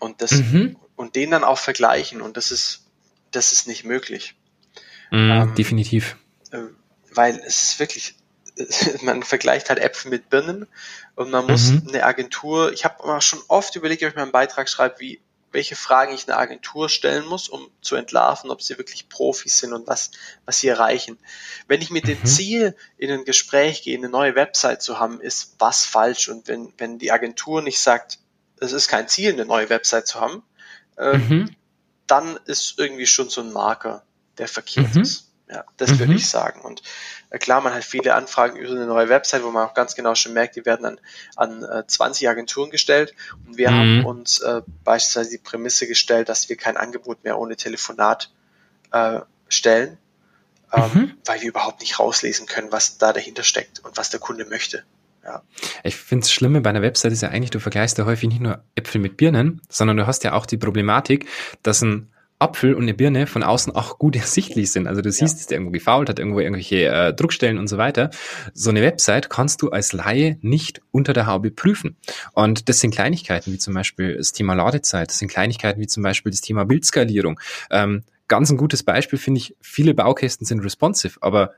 und 0.00 0.22
das 0.22 0.32
mhm. 0.32 0.76
und 0.96 1.14
den 1.16 1.30
dann 1.30 1.44
auch 1.44 1.58
vergleichen 1.58 2.20
und 2.20 2.36
das 2.36 2.50
ist 2.50 2.84
das 3.30 3.52
ist 3.52 3.68
nicht 3.68 3.84
möglich. 3.84 4.34
Mm, 5.10 5.30
ähm, 5.30 5.54
definitiv. 5.54 6.16
Weil 7.12 7.36
es 7.46 7.62
ist 7.62 7.78
wirklich, 7.78 8.14
man 9.02 9.22
vergleicht 9.22 9.68
halt 9.68 9.78
Äpfel 9.78 10.10
mit 10.10 10.30
Birnen 10.30 10.66
und 11.14 11.30
man 11.30 11.46
muss 11.46 11.70
mhm. 11.70 11.88
eine 11.88 12.04
Agentur, 12.04 12.72
ich 12.72 12.84
habe 12.84 13.20
schon 13.20 13.40
oft 13.48 13.74
überlegt, 13.76 14.02
ob 14.02 14.10
ich 14.10 14.14
mir 14.14 14.22
einen 14.22 14.32
Beitrag 14.32 14.68
schreibe, 14.68 15.00
wie, 15.00 15.20
welche 15.52 15.76
Fragen 15.76 16.14
ich 16.14 16.28
einer 16.28 16.38
Agentur 16.38 16.88
stellen 16.88 17.26
muss, 17.26 17.48
um 17.48 17.68
zu 17.80 17.96
entlarven, 17.96 18.50
ob 18.50 18.62
sie 18.62 18.78
wirklich 18.78 19.08
Profis 19.08 19.58
sind 19.58 19.72
und 19.72 19.86
was, 19.86 20.10
was 20.44 20.60
sie 20.60 20.68
erreichen. 20.68 21.18
Wenn 21.66 21.82
ich 21.82 21.90
mit 21.90 22.04
mhm. 22.04 22.08
dem 22.08 22.24
Ziel 22.24 22.76
in 22.98 23.10
ein 23.10 23.24
Gespräch 23.24 23.82
gehe, 23.82 23.98
eine 23.98 24.08
neue 24.08 24.34
Website 24.34 24.82
zu 24.82 24.98
haben, 24.98 25.20
ist 25.20 25.56
was 25.58 25.84
falsch. 25.84 26.28
Und 26.28 26.46
wenn, 26.48 26.72
wenn 26.78 26.98
die 26.98 27.10
Agentur 27.10 27.62
nicht 27.62 27.80
sagt, 27.80 28.18
es 28.60 28.72
ist 28.72 28.88
kein 28.88 29.08
Ziel, 29.08 29.32
eine 29.32 29.44
neue 29.44 29.68
Website 29.70 30.06
zu 30.06 30.20
haben, 30.20 30.42
äh, 30.96 31.16
mhm. 31.16 31.56
dann 32.06 32.38
ist 32.44 32.78
irgendwie 32.78 33.06
schon 33.06 33.28
so 33.28 33.40
ein 33.40 33.52
Marker, 33.52 34.04
der 34.38 34.48
verkehrt 34.48 34.94
mhm. 34.94 35.02
ist. 35.02 35.29
Ja, 35.52 35.64
das 35.78 35.90
mhm. 35.90 35.98
würde 36.00 36.14
ich 36.14 36.28
sagen. 36.28 36.60
Und 36.60 36.82
äh, 37.30 37.38
klar, 37.38 37.60
man 37.60 37.74
hat 37.74 37.82
viele 37.82 38.14
Anfragen 38.14 38.56
über 38.56 38.70
eine 38.70 38.86
neue 38.86 39.08
Website, 39.08 39.42
wo 39.42 39.50
man 39.50 39.66
auch 39.66 39.74
ganz 39.74 39.96
genau 39.96 40.14
schon 40.14 40.32
merkt, 40.32 40.54
die 40.54 40.64
werden 40.64 40.86
an, 40.86 41.00
an 41.34 41.64
äh, 41.64 41.86
20 41.86 42.28
Agenturen 42.28 42.70
gestellt. 42.70 43.14
Und 43.46 43.56
wir 43.56 43.70
mhm. 43.70 43.74
haben 43.74 44.04
uns 44.06 44.38
äh, 44.40 44.62
beispielsweise 44.84 45.30
die 45.30 45.38
Prämisse 45.38 45.88
gestellt, 45.88 46.28
dass 46.28 46.48
wir 46.48 46.56
kein 46.56 46.76
Angebot 46.76 47.24
mehr 47.24 47.38
ohne 47.38 47.56
Telefonat 47.56 48.30
äh, 48.92 49.20
stellen, 49.48 49.98
ähm, 50.72 50.90
mhm. 50.94 51.14
weil 51.24 51.40
wir 51.40 51.48
überhaupt 51.48 51.80
nicht 51.80 51.98
rauslesen 51.98 52.46
können, 52.46 52.70
was 52.70 52.98
da 52.98 53.12
dahinter 53.12 53.42
steckt 53.42 53.80
und 53.80 53.96
was 53.96 54.10
der 54.10 54.20
Kunde 54.20 54.44
möchte. 54.44 54.84
Ja. 55.24 55.42
Ich 55.82 55.96
finde 55.96 56.24
es 56.24 56.32
Schlimme 56.32 56.60
bei 56.60 56.70
einer 56.70 56.82
Website 56.82 57.12
ist 57.12 57.22
ja 57.22 57.28
eigentlich, 57.28 57.50
du 57.50 57.60
vergleichst 57.60 57.98
ja 57.98 58.06
häufig 58.06 58.28
nicht 58.28 58.40
nur 58.40 58.62
Äpfel 58.74 59.00
mit 59.00 59.16
Birnen, 59.16 59.60
sondern 59.68 59.96
du 59.96 60.06
hast 60.06 60.24
ja 60.24 60.32
auch 60.32 60.46
die 60.46 60.56
Problematik, 60.56 61.26
dass 61.62 61.82
ein 61.82 62.09
Apfel 62.40 62.74
und 62.74 62.82
eine 62.82 62.94
Birne 62.94 63.26
von 63.26 63.42
außen 63.42 63.74
auch 63.74 63.98
gut 63.98 64.16
ersichtlich 64.16 64.72
sind. 64.72 64.86
Also 64.86 65.02
du 65.02 65.10
siehst, 65.12 65.36
ja. 65.36 65.40
ist 65.40 65.50
der 65.50 65.58
irgendwo 65.58 65.72
gefault, 65.72 66.08
hat 66.08 66.18
irgendwo 66.18 66.40
irgendwelche 66.40 66.86
äh, 66.86 67.14
Druckstellen 67.14 67.58
und 67.58 67.68
so 67.68 67.78
weiter. 67.78 68.10
So 68.54 68.70
eine 68.70 68.82
Website 68.82 69.30
kannst 69.30 69.62
du 69.62 69.70
als 69.70 69.92
Laie 69.92 70.38
nicht 70.40 70.80
unter 70.90 71.12
der 71.12 71.26
Haube 71.26 71.50
prüfen. 71.50 71.96
Und 72.32 72.68
das 72.68 72.80
sind 72.80 72.94
Kleinigkeiten 72.94 73.52
wie 73.52 73.58
zum 73.58 73.74
Beispiel 73.74 74.16
das 74.16 74.32
Thema 74.32 74.54
Ladezeit, 74.54 75.10
das 75.10 75.18
sind 75.18 75.30
Kleinigkeiten 75.30 75.80
wie 75.80 75.86
zum 75.86 76.02
Beispiel 76.02 76.30
das 76.30 76.40
Thema 76.40 76.64
Bildskalierung. 76.64 77.38
Ähm, 77.70 78.02
ganz 78.28 78.50
ein 78.50 78.56
gutes 78.56 78.82
Beispiel 78.84 79.18
finde 79.18 79.38
ich, 79.38 79.56
viele 79.60 79.92
Baukästen 79.92 80.46
sind 80.46 80.60
responsive, 80.60 81.18
aber 81.20 81.52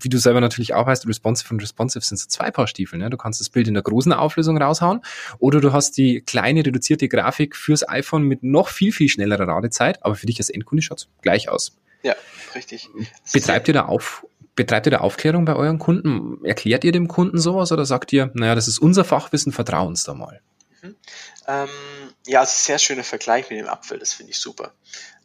wie 0.00 0.08
du 0.08 0.18
selber 0.18 0.40
natürlich 0.40 0.74
auch 0.74 0.86
weißt, 0.86 1.06
responsive 1.06 1.52
und 1.52 1.60
responsive 1.60 2.04
sind 2.04 2.16
so 2.16 2.26
zwei 2.26 2.50
Paar 2.50 2.66
Stiefel. 2.66 2.98
Ne? 2.98 3.10
Du 3.10 3.16
kannst 3.16 3.40
das 3.40 3.50
Bild 3.50 3.68
in 3.68 3.74
der 3.74 3.82
großen 3.82 4.12
Auflösung 4.12 4.60
raushauen 4.60 5.02
oder 5.38 5.60
du 5.60 5.72
hast 5.72 5.96
die 5.98 6.22
kleine 6.22 6.64
reduzierte 6.64 7.08
Grafik 7.08 7.56
fürs 7.56 7.86
iPhone 7.88 8.22
mit 8.22 8.42
noch 8.42 8.68
viel, 8.68 8.92
viel 8.92 9.08
schnellerer 9.08 9.46
Radezeit, 9.46 10.02
aber 10.02 10.14
für 10.14 10.26
dich 10.26 10.38
als 10.38 10.48
Endkunde 10.48 10.82
schaut 10.82 11.00
es 11.00 11.08
gleich 11.20 11.48
aus. 11.48 11.76
Ja, 12.02 12.14
richtig. 12.54 12.88
Betreibt 13.32 13.68
ihr 13.68 13.74
da 13.74 13.84
auf, 13.84 14.26
betreibt 14.56 14.86
ihr 14.86 14.92
da 14.92 14.98
Aufklärung 14.98 15.44
bei 15.44 15.54
euren 15.54 15.78
Kunden? 15.78 16.44
Erklärt 16.44 16.84
ihr 16.84 16.92
dem 16.92 17.08
Kunden 17.08 17.38
sowas 17.38 17.70
oder 17.70 17.84
sagt 17.84 18.12
ihr, 18.12 18.30
naja, 18.34 18.54
das 18.54 18.68
ist 18.68 18.78
unser 18.78 19.04
Fachwissen, 19.04 19.52
vertrau 19.52 19.86
uns 19.86 20.04
da 20.04 20.14
mal? 20.14 20.40
Mhm. 20.80 20.96
Ähm, 21.46 21.68
ja, 22.26 22.42
es 22.42 22.52
ist 22.52 22.62
ein 22.62 22.66
sehr 22.66 22.78
schöner 22.78 23.04
Vergleich 23.04 23.50
mit 23.50 23.58
dem 23.58 23.68
Apfel, 23.68 23.98
das 23.98 24.14
finde 24.14 24.30
ich 24.30 24.38
super. 24.38 24.72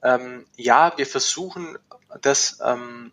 Ähm, 0.03 0.45
ja, 0.55 0.93
wir 0.97 1.05
versuchen 1.05 1.77
das 2.21 2.59
ähm, 2.63 3.11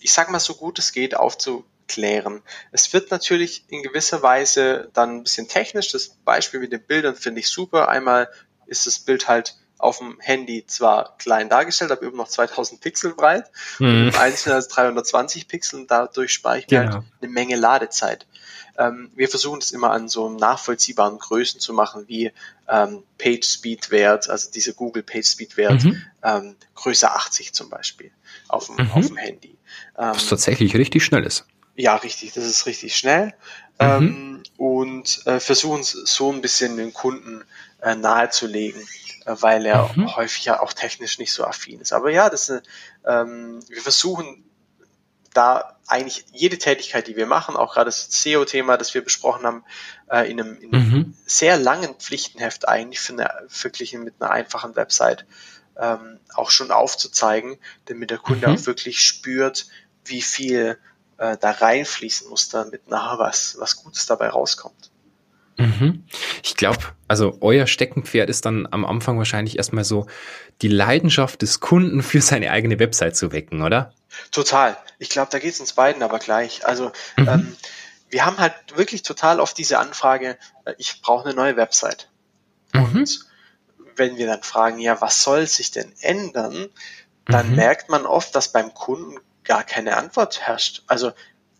ich 0.00 0.12
sag 0.12 0.30
mal, 0.30 0.40
so 0.40 0.54
gut 0.54 0.78
es 0.78 0.92
geht 0.92 1.14
aufzuklären. 1.14 2.42
Es 2.72 2.92
wird 2.92 3.10
natürlich 3.10 3.64
in 3.68 3.82
gewisser 3.82 4.22
Weise 4.22 4.90
dann 4.92 5.16
ein 5.16 5.22
bisschen 5.22 5.48
technisch. 5.48 5.92
Das 5.92 6.08
Beispiel 6.24 6.60
mit 6.60 6.72
den 6.72 6.82
Bildern 6.82 7.14
finde 7.16 7.40
ich 7.40 7.48
super. 7.48 7.88
Einmal 7.88 8.28
ist 8.66 8.86
das 8.86 8.98
Bild 9.00 9.28
halt 9.28 9.56
auf 9.80 9.98
dem 9.98 10.18
Handy 10.20 10.64
zwar 10.66 11.16
klein 11.18 11.48
dargestellt, 11.48 11.90
aber 11.90 12.02
immer 12.02 12.18
noch 12.18 12.28
2000 12.28 12.80
Pixel 12.80 13.14
breit 13.14 13.50
mhm. 13.78 13.86
und 13.86 14.08
im 14.08 14.16
Einzelnen 14.16 14.56
als 14.56 14.68
320 14.68 15.48
Pixel 15.48 15.80
und 15.80 15.90
dadurch 15.90 16.32
spare 16.32 16.58
ich 16.58 16.68
mir 16.68 16.80
genau. 16.80 16.94
halt 16.94 17.04
eine 17.20 17.30
Menge 17.30 17.56
Ladezeit. 17.56 18.26
Ähm, 18.78 19.10
wir 19.14 19.28
versuchen 19.28 19.60
das 19.60 19.72
immer 19.72 19.90
an 19.90 20.08
so 20.08 20.30
nachvollziehbaren 20.30 21.18
Größen 21.18 21.60
zu 21.60 21.72
machen, 21.72 22.04
wie 22.08 22.32
ähm, 22.68 23.02
Page 23.18 23.44
Speed 23.44 23.90
Wert, 23.90 24.30
also 24.30 24.50
diese 24.50 24.74
Google 24.74 25.02
Page 25.02 25.26
Speed 25.26 25.56
Wert, 25.56 25.84
mhm. 25.84 26.02
ähm, 26.22 26.56
Größe 26.74 27.10
80 27.10 27.52
zum 27.52 27.68
Beispiel 27.68 28.10
auf 28.48 28.66
dem, 28.66 28.76
mhm. 28.76 28.92
auf 28.92 29.06
dem 29.06 29.16
Handy. 29.16 29.56
Ähm, 29.98 30.14
Was 30.14 30.28
tatsächlich 30.28 30.74
richtig 30.74 31.04
schnell 31.04 31.24
ist. 31.24 31.44
Ja, 31.74 31.96
richtig, 31.96 32.32
das 32.32 32.44
ist 32.44 32.66
richtig 32.66 32.96
schnell. 32.96 33.26
Mhm. 33.26 33.86
Ähm, 33.86 34.29
und 34.60 35.26
äh, 35.26 35.40
versuchen 35.40 35.80
es 35.80 35.92
so 35.92 36.30
ein 36.30 36.42
bisschen 36.42 36.76
den 36.76 36.92
Kunden 36.92 37.44
äh, 37.80 37.94
nahezulegen, 37.94 38.82
äh, 39.24 39.34
weil 39.40 39.64
er 39.64 39.90
mhm. 39.96 40.14
häufig 40.14 40.44
ja 40.44 40.60
auch 40.60 40.74
technisch 40.74 41.18
nicht 41.18 41.32
so 41.32 41.44
affin 41.44 41.80
ist. 41.80 41.94
Aber 41.94 42.10
ja, 42.10 42.28
das, 42.28 42.52
ähm, 43.06 43.60
wir 43.70 43.80
versuchen 43.80 44.44
da 45.32 45.78
eigentlich 45.86 46.26
jede 46.32 46.58
Tätigkeit, 46.58 47.06
die 47.06 47.16
wir 47.16 47.24
machen, 47.24 47.56
auch 47.56 47.72
gerade 47.72 47.86
das 47.86 48.08
SEO-Thema, 48.10 48.76
das 48.76 48.92
wir 48.92 49.02
besprochen 49.02 49.46
haben, 49.46 49.64
äh, 50.10 50.30
in 50.30 50.38
einem, 50.38 50.60
in 50.60 50.74
einem 50.74 50.90
mhm. 50.90 51.14
sehr 51.24 51.56
langen 51.56 51.94
Pflichtenheft 51.94 52.68
eigentlich 52.68 53.00
für 53.00 53.14
eine, 53.14 53.32
verglichen 53.48 54.04
mit 54.04 54.20
einer 54.20 54.30
einfachen 54.30 54.76
Website 54.76 55.24
ähm, 55.78 56.20
auch 56.34 56.50
schon 56.50 56.70
aufzuzeigen, 56.70 57.56
damit 57.86 58.10
der 58.10 58.18
Kunde 58.18 58.46
mhm. 58.46 58.56
auch 58.56 58.66
wirklich 58.66 59.00
spürt, 59.00 59.68
wie 60.04 60.20
viel 60.20 60.78
äh, 61.20 61.36
da 61.38 61.50
reinfließen 61.50 62.28
muss, 62.30 62.48
damit 62.48 62.88
nachher 62.88 63.18
was, 63.18 63.56
was 63.60 63.76
Gutes 63.76 64.06
dabei 64.06 64.30
rauskommt. 64.30 64.90
Mhm. 65.58 66.04
Ich 66.42 66.56
glaube, 66.56 66.78
also 67.08 67.36
euer 67.42 67.66
Steckenpferd 67.66 68.30
ist 68.30 68.46
dann 68.46 68.66
am 68.70 68.86
Anfang 68.86 69.18
wahrscheinlich 69.18 69.58
erstmal 69.58 69.84
so 69.84 70.06
die 70.62 70.68
Leidenschaft 70.68 71.42
des 71.42 71.60
Kunden 71.60 72.02
für 72.02 72.22
seine 72.22 72.50
eigene 72.50 72.78
Website 72.78 73.16
zu 73.16 73.32
wecken, 73.32 73.62
oder? 73.62 73.92
Total. 74.30 74.78
Ich 74.98 75.10
glaube, 75.10 75.30
da 75.30 75.38
geht 75.38 75.52
es 75.52 75.60
uns 75.60 75.74
beiden 75.74 76.02
aber 76.02 76.18
gleich. 76.18 76.66
Also 76.66 76.90
mhm. 77.18 77.28
ähm, 77.28 77.56
wir 78.08 78.24
haben 78.24 78.38
halt 78.38 78.54
wirklich 78.74 79.02
total 79.02 79.40
oft 79.40 79.58
diese 79.58 79.78
Anfrage, 79.78 80.38
äh, 80.64 80.72
ich 80.78 81.02
brauche 81.02 81.26
eine 81.26 81.34
neue 81.34 81.56
Website. 81.56 82.08
Mhm. 82.72 82.84
Und 82.84 83.26
wenn 83.96 84.16
wir 84.16 84.26
dann 84.26 84.42
fragen, 84.42 84.78
ja, 84.78 85.02
was 85.02 85.22
soll 85.22 85.46
sich 85.46 85.70
denn 85.70 85.92
ändern, 86.00 86.70
dann 87.26 87.50
mhm. 87.50 87.56
merkt 87.56 87.90
man 87.90 88.06
oft, 88.06 88.34
dass 88.34 88.52
beim 88.52 88.72
Kunden 88.72 89.18
gar 89.44 89.64
keine 89.64 89.96
Antwort 89.96 90.40
herrscht. 90.40 90.82
Also 90.86 91.12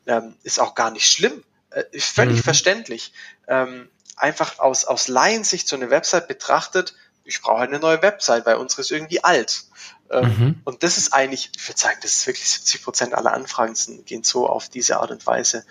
ähm, 0.07 0.37
ist 0.43 0.61
auch 0.61 0.75
gar 0.75 0.91
nicht 0.91 1.07
schlimm. 1.07 1.45
Äh, 1.71 1.85
ist 1.93 2.15
völlig 2.15 2.39
mhm. 2.39 2.43
verständlich. 2.43 3.13
Ähm, 3.49 3.89
einfach 4.17 4.59
aus, 4.59 4.85
aus 4.85 5.09
Laiensicht 5.09 5.69
so 5.69 5.77
eine 5.77 5.91
Website 5.91 6.29
betrachtet, 6.29 6.95
ich 7.25 7.43
brauche 7.43 7.63
eine 7.63 7.79
neue 7.79 8.03
Website, 8.03 8.47
weil 8.47 8.57
unsere 8.57 8.81
ist 8.83 8.91
irgendwie 8.91 9.23
alt. 9.23 9.65
Ähm, 10.11 10.25
mhm. 10.25 10.61
Und 10.65 10.83
das 10.83 10.99
ist 10.99 11.13
eigentlich, 11.13 11.51
ich 11.57 11.69
würde 11.69 11.81
sagen, 11.81 11.99
das 12.03 12.15
ist 12.15 12.27
wirklich 12.27 12.49
70 12.49 12.83
Prozent 12.83 13.15
aller 13.15 13.33
Anfragen 13.33 13.75
gehen 14.05 14.25
so 14.25 14.49
auf 14.49 14.69
diese 14.69 14.99
Art 14.99 15.11
und 15.11 15.27
Weise 15.27 15.65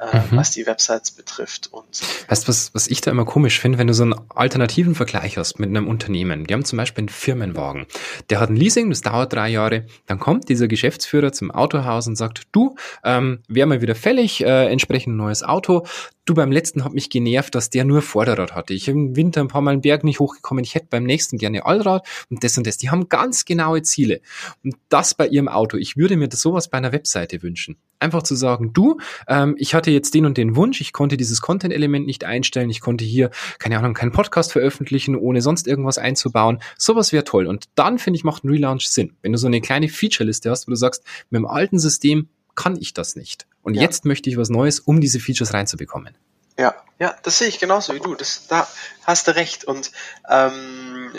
mhm. 0.00 0.36
was 0.36 0.50
die 0.50 0.66
Websites 0.66 1.10
betrifft. 1.12 1.68
Und 1.72 2.02
weißt 2.28 2.44
du, 2.44 2.48
was, 2.48 2.74
was 2.74 2.88
ich 2.88 3.00
da 3.00 3.10
immer 3.10 3.24
komisch 3.24 3.60
finde, 3.60 3.78
wenn 3.78 3.86
du 3.86 3.94
so 3.94 4.02
einen 4.02 4.14
alternativen 4.34 4.94
Vergleich 4.94 5.36
hast 5.36 5.58
mit 5.58 5.68
einem 5.68 5.88
Unternehmen. 5.88 6.46
Die 6.46 6.54
haben 6.54 6.64
zum 6.64 6.76
Beispiel 6.76 7.02
einen 7.02 7.08
Firmenwagen. 7.08 7.86
Der 8.30 8.40
hat 8.40 8.50
ein 8.50 8.56
Leasing, 8.56 8.90
das 8.90 9.02
dauert 9.02 9.32
drei 9.32 9.48
Jahre. 9.48 9.86
Dann 10.06 10.18
kommt 10.18 10.48
dieser 10.48 10.68
Geschäftsführer 10.68 11.32
zum 11.32 11.50
Autohaus 11.50 12.06
und 12.06 12.16
sagt, 12.16 12.42
du, 12.52 12.76
ähm, 13.04 13.40
wäre 13.48 13.66
mal 13.66 13.82
wieder 13.82 13.94
fällig, 13.94 14.44
äh, 14.44 14.66
entsprechend 14.70 15.16
neues 15.16 15.42
Auto. 15.42 15.86
Du, 16.24 16.34
beim 16.34 16.52
letzten 16.52 16.84
hat 16.84 16.92
mich 16.92 17.10
genervt, 17.10 17.52
dass 17.56 17.68
der 17.68 17.84
nur 17.84 18.00
Vorderrad 18.00 18.54
hatte. 18.54 18.74
Ich 18.74 18.86
im 18.86 19.16
Winter 19.16 19.40
ein 19.40 19.48
paar 19.48 19.60
Mal 19.60 19.72
einen 19.72 19.80
Berg 19.80 20.04
nicht 20.04 20.20
hochgekommen. 20.20 20.62
Ich 20.62 20.76
hätte 20.76 20.86
beim 20.88 21.02
nächsten 21.02 21.36
gerne 21.36 21.66
Allrad 21.66 22.06
und 22.30 22.44
das 22.44 22.56
und 22.56 22.64
das. 22.64 22.76
Die 22.76 22.90
haben 22.90 23.08
ganz 23.08 23.44
genaue 23.44 23.82
Ziele. 23.82 24.20
Und 24.62 24.76
das 24.88 25.14
bei 25.14 25.26
ihrem 25.26 25.48
Auto. 25.48 25.78
Ich 25.78 25.96
würde 25.96 26.16
mir 26.16 26.28
das 26.28 26.40
sowas 26.40 26.68
bei 26.68 26.78
einer 26.78 26.92
Webseite 26.92 27.42
wünschen. 27.42 27.76
Einfach 27.98 28.22
zu 28.22 28.36
sagen, 28.36 28.72
du, 28.72 28.98
ähm, 29.26 29.56
ich 29.58 29.74
hatte 29.74 29.90
jetzt 29.90 30.14
den 30.14 30.24
und 30.24 30.38
den 30.38 30.54
Wunsch, 30.54 30.80
ich 30.80 30.92
konnte 30.92 31.16
dieses 31.16 31.40
Content-Element 31.40 32.06
nicht 32.06 32.22
einstellen, 32.22 32.70
ich 32.70 32.80
konnte 32.80 33.04
hier, 33.04 33.32
keine 33.58 33.78
Ahnung, 33.78 33.92
keinen 33.92 34.12
Podcast 34.12 34.52
veröffentlichen, 34.52 35.16
ohne 35.16 35.42
sonst 35.42 35.66
irgendwas 35.66 35.98
einzubauen. 35.98 36.60
Sowas 36.78 37.12
wäre 37.12 37.24
toll. 37.24 37.48
Und 37.48 37.64
dann, 37.74 37.98
finde 37.98 38.16
ich, 38.16 38.22
macht 38.22 38.44
ein 38.44 38.50
Relaunch 38.50 38.86
Sinn. 38.86 39.16
Wenn 39.22 39.32
du 39.32 39.38
so 39.38 39.48
eine 39.48 39.60
kleine 39.60 39.88
Feature-Liste 39.88 40.50
hast, 40.50 40.68
wo 40.68 40.70
du 40.70 40.76
sagst, 40.76 41.02
mit 41.30 41.40
dem 41.40 41.46
alten 41.46 41.80
System 41.80 42.28
kann 42.54 42.76
ich 42.80 42.94
das 42.94 43.16
nicht. 43.16 43.48
Und 43.62 43.74
ja. 43.74 43.82
jetzt 43.82 44.04
möchte 44.04 44.28
ich 44.28 44.36
was 44.36 44.48
Neues, 44.48 44.80
um 44.80 45.00
diese 45.00 45.20
Features 45.20 45.54
reinzubekommen. 45.54 46.16
Ja, 46.58 46.74
ja, 46.98 47.16
das 47.22 47.38
sehe 47.38 47.48
ich 47.48 47.58
genauso 47.58 47.94
wie 47.94 48.00
du. 48.00 48.14
Das, 48.14 48.46
da 48.48 48.68
hast 49.04 49.28
du 49.28 49.34
recht. 49.34 49.64
Und 49.64 49.90
ähm, 50.28 51.12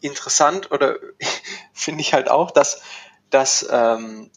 interessant 0.00 0.70
oder 0.70 0.96
finde 1.72 2.00
ich 2.00 2.12
halt 2.12 2.28
auch, 2.28 2.50
dass, 2.50 2.82
dass 3.30 3.66
ähm, 3.70 4.30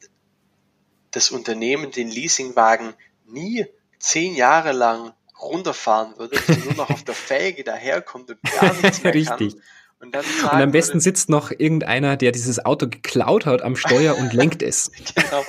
das 1.12 1.32
Unternehmen 1.32 1.92
den 1.92 2.10
Leasingwagen 2.10 2.94
nie 3.26 3.66
zehn 4.00 4.36
Jahre 4.36 4.72
lang 4.72 5.14
runterfahren 5.40 6.18
würde, 6.18 6.40
nur 6.64 6.74
noch 6.76 6.90
auf 6.90 7.04
der 7.04 7.16
Felge 7.16 7.64
daherkommt 7.64 8.30
und 8.30 8.42
gar 8.42 8.74
nichts 8.74 9.04
mehr 9.04 9.14
Richtig. 9.14 9.54
kann. 9.54 9.64
Und, 10.04 10.16
und 10.18 10.50
am 10.50 10.72
besten 10.72 10.96
würde, 10.96 11.02
sitzt 11.02 11.30
noch 11.30 11.52
irgendeiner, 11.52 12.18
der 12.18 12.34
dieses 12.34 12.64
Auto 12.66 12.88
geklaut 12.88 13.46
hat 13.46 13.62
am 13.62 13.78
Steuer 13.78 14.18
und 14.18 14.34
lenkt 14.34 14.62
es. 14.62 14.92
genau, 15.16 15.46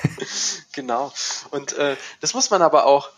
genau. 0.71 1.13
Und 1.51 1.73
äh, 1.73 1.97
das 2.21 2.33
muss 2.33 2.49
man 2.49 2.61
aber 2.61 2.85
auch 2.85 3.09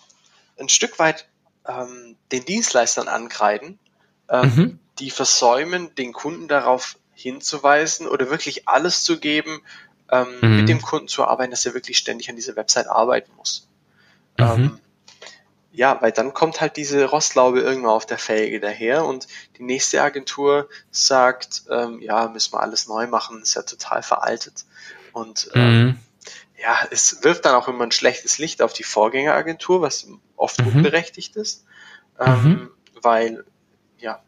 ein 0.59 0.67
Stück 0.67 0.97
weit 0.97 1.27
ähm, 1.67 2.15
den 2.31 2.43
Dienstleistern 2.43 3.07
ankreiden, 3.07 3.77
ähm, 4.29 4.55
mhm. 4.55 4.79
die 4.97 5.11
versäumen, 5.11 5.93
den 5.95 6.11
Kunden 6.11 6.47
darauf 6.47 6.97
hinzuweisen 7.13 8.07
oder 8.07 8.31
wirklich 8.31 8.67
alles 8.67 9.03
zu 9.03 9.19
geben, 9.19 9.61
ähm, 10.11 10.27
mhm. 10.41 10.57
mit 10.57 10.69
dem 10.69 10.81
Kunden 10.81 11.07
zu 11.07 11.23
arbeiten, 11.23 11.51
dass 11.51 11.65
er 11.67 11.75
wirklich 11.75 11.99
ständig 11.99 12.29
an 12.29 12.35
dieser 12.35 12.55
Website 12.55 12.87
arbeiten 12.87 13.31
muss. 13.37 13.67
Mhm. 14.39 14.79
Ja, 15.77 16.01
weil 16.01 16.11
dann 16.11 16.33
kommt 16.33 16.59
halt 16.59 16.75
diese 16.75 17.05
Rostlaube 17.05 17.61
irgendwann 17.61 17.91
auf 17.91 18.07
der 18.07 18.17
Felge 18.17 18.59
daher 18.59 19.05
und 19.05 19.27
die 19.59 19.63
nächste 19.63 20.01
Agentur 20.01 20.67
sagt, 20.89 21.65
ähm, 21.69 22.01
ja, 22.01 22.29
müssen 22.29 22.53
wir 22.53 22.61
alles 22.61 22.87
neu 22.87 23.05
machen, 23.05 23.43
ist 23.43 23.53
ja 23.53 23.61
total 23.61 24.01
veraltet. 24.01 24.65
Und 25.13 25.51
ähm, 25.53 25.83
mhm. 25.83 25.99
ja, 26.59 26.79
es 26.89 27.23
wirft 27.23 27.45
dann 27.45 27.53
auch 27.53 27.67
immer 27.67 27.83
ein 27.83 27.91
schlechtes 27.91 28.39
Licht 28.39 28.63
auf 28.63 28.73
die 28.73 28.81
Vorgängeragentur, 28.81 29.79
was 29.81 30.07
oft 30.35 30.59
mhm. 30.61 30.77
unberechtigt 30.77 31.35
ist, 31.35 31.63
ähm, 32.19 32.43
mhm. 32.43 32.69
weil 33.03 33.45
ja, 33.99 34.23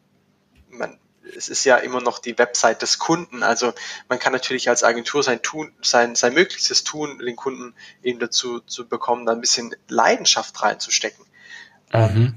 man, 0.68 1.00
es 1.36 1.48
ist 1.48 1.64
ja 1.64 1.78
immer 1.78 2.00
noch 2.00 2.20
die 2.20 2.38
Website 2.38 2.80
des 2.80 3.00
Kunden. 3.00 3.42
Also 3.42 3.72
man 4.08 4.20
kann 4.20 4.32
natürlich 4.32 4.68
als 4.68 4.84
Agentur 4.84 5.24
sein 5.24 5.42
tun, 5.42 5.72
sein, 5.82 6.14
sein 6.14 6.32
Möglichstes 6.32 6.84
tun, 6.84 7.18
den 7.18 7.34
Kunden 7.34 7.74
eben 8.04 8.20
dazu 8.20 8.60
zu 8.60 8.86
bekommen, 8.86 9.26
da 9.26 9.32
ein 9.32 9.40
bisschen 9.40 9.74
Leidenschaft 9.88 10.62
reinzustecken. 10.62 11.26
Mhm. 11.92 12.34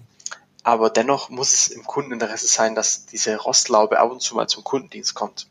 Aber 0.63 0.89
dennoch 0.89 1.29
muss 1.29 1.53
es 1.53 1.67
im 1.67 1.83
Kundeninteresse 1.83 2.47
sein, 2.47 2.73
dass 2.73 3.05
diese 3.05 3.35
Rostlaube 3.37 3.99
ab 3.99 4.11
und 4.11 4.21
zu 4.21 4.35
mal 4.35 4.47
zum 4.47 4.63
Kundendienst 4.63 5.13
kommt. 5.13 5.47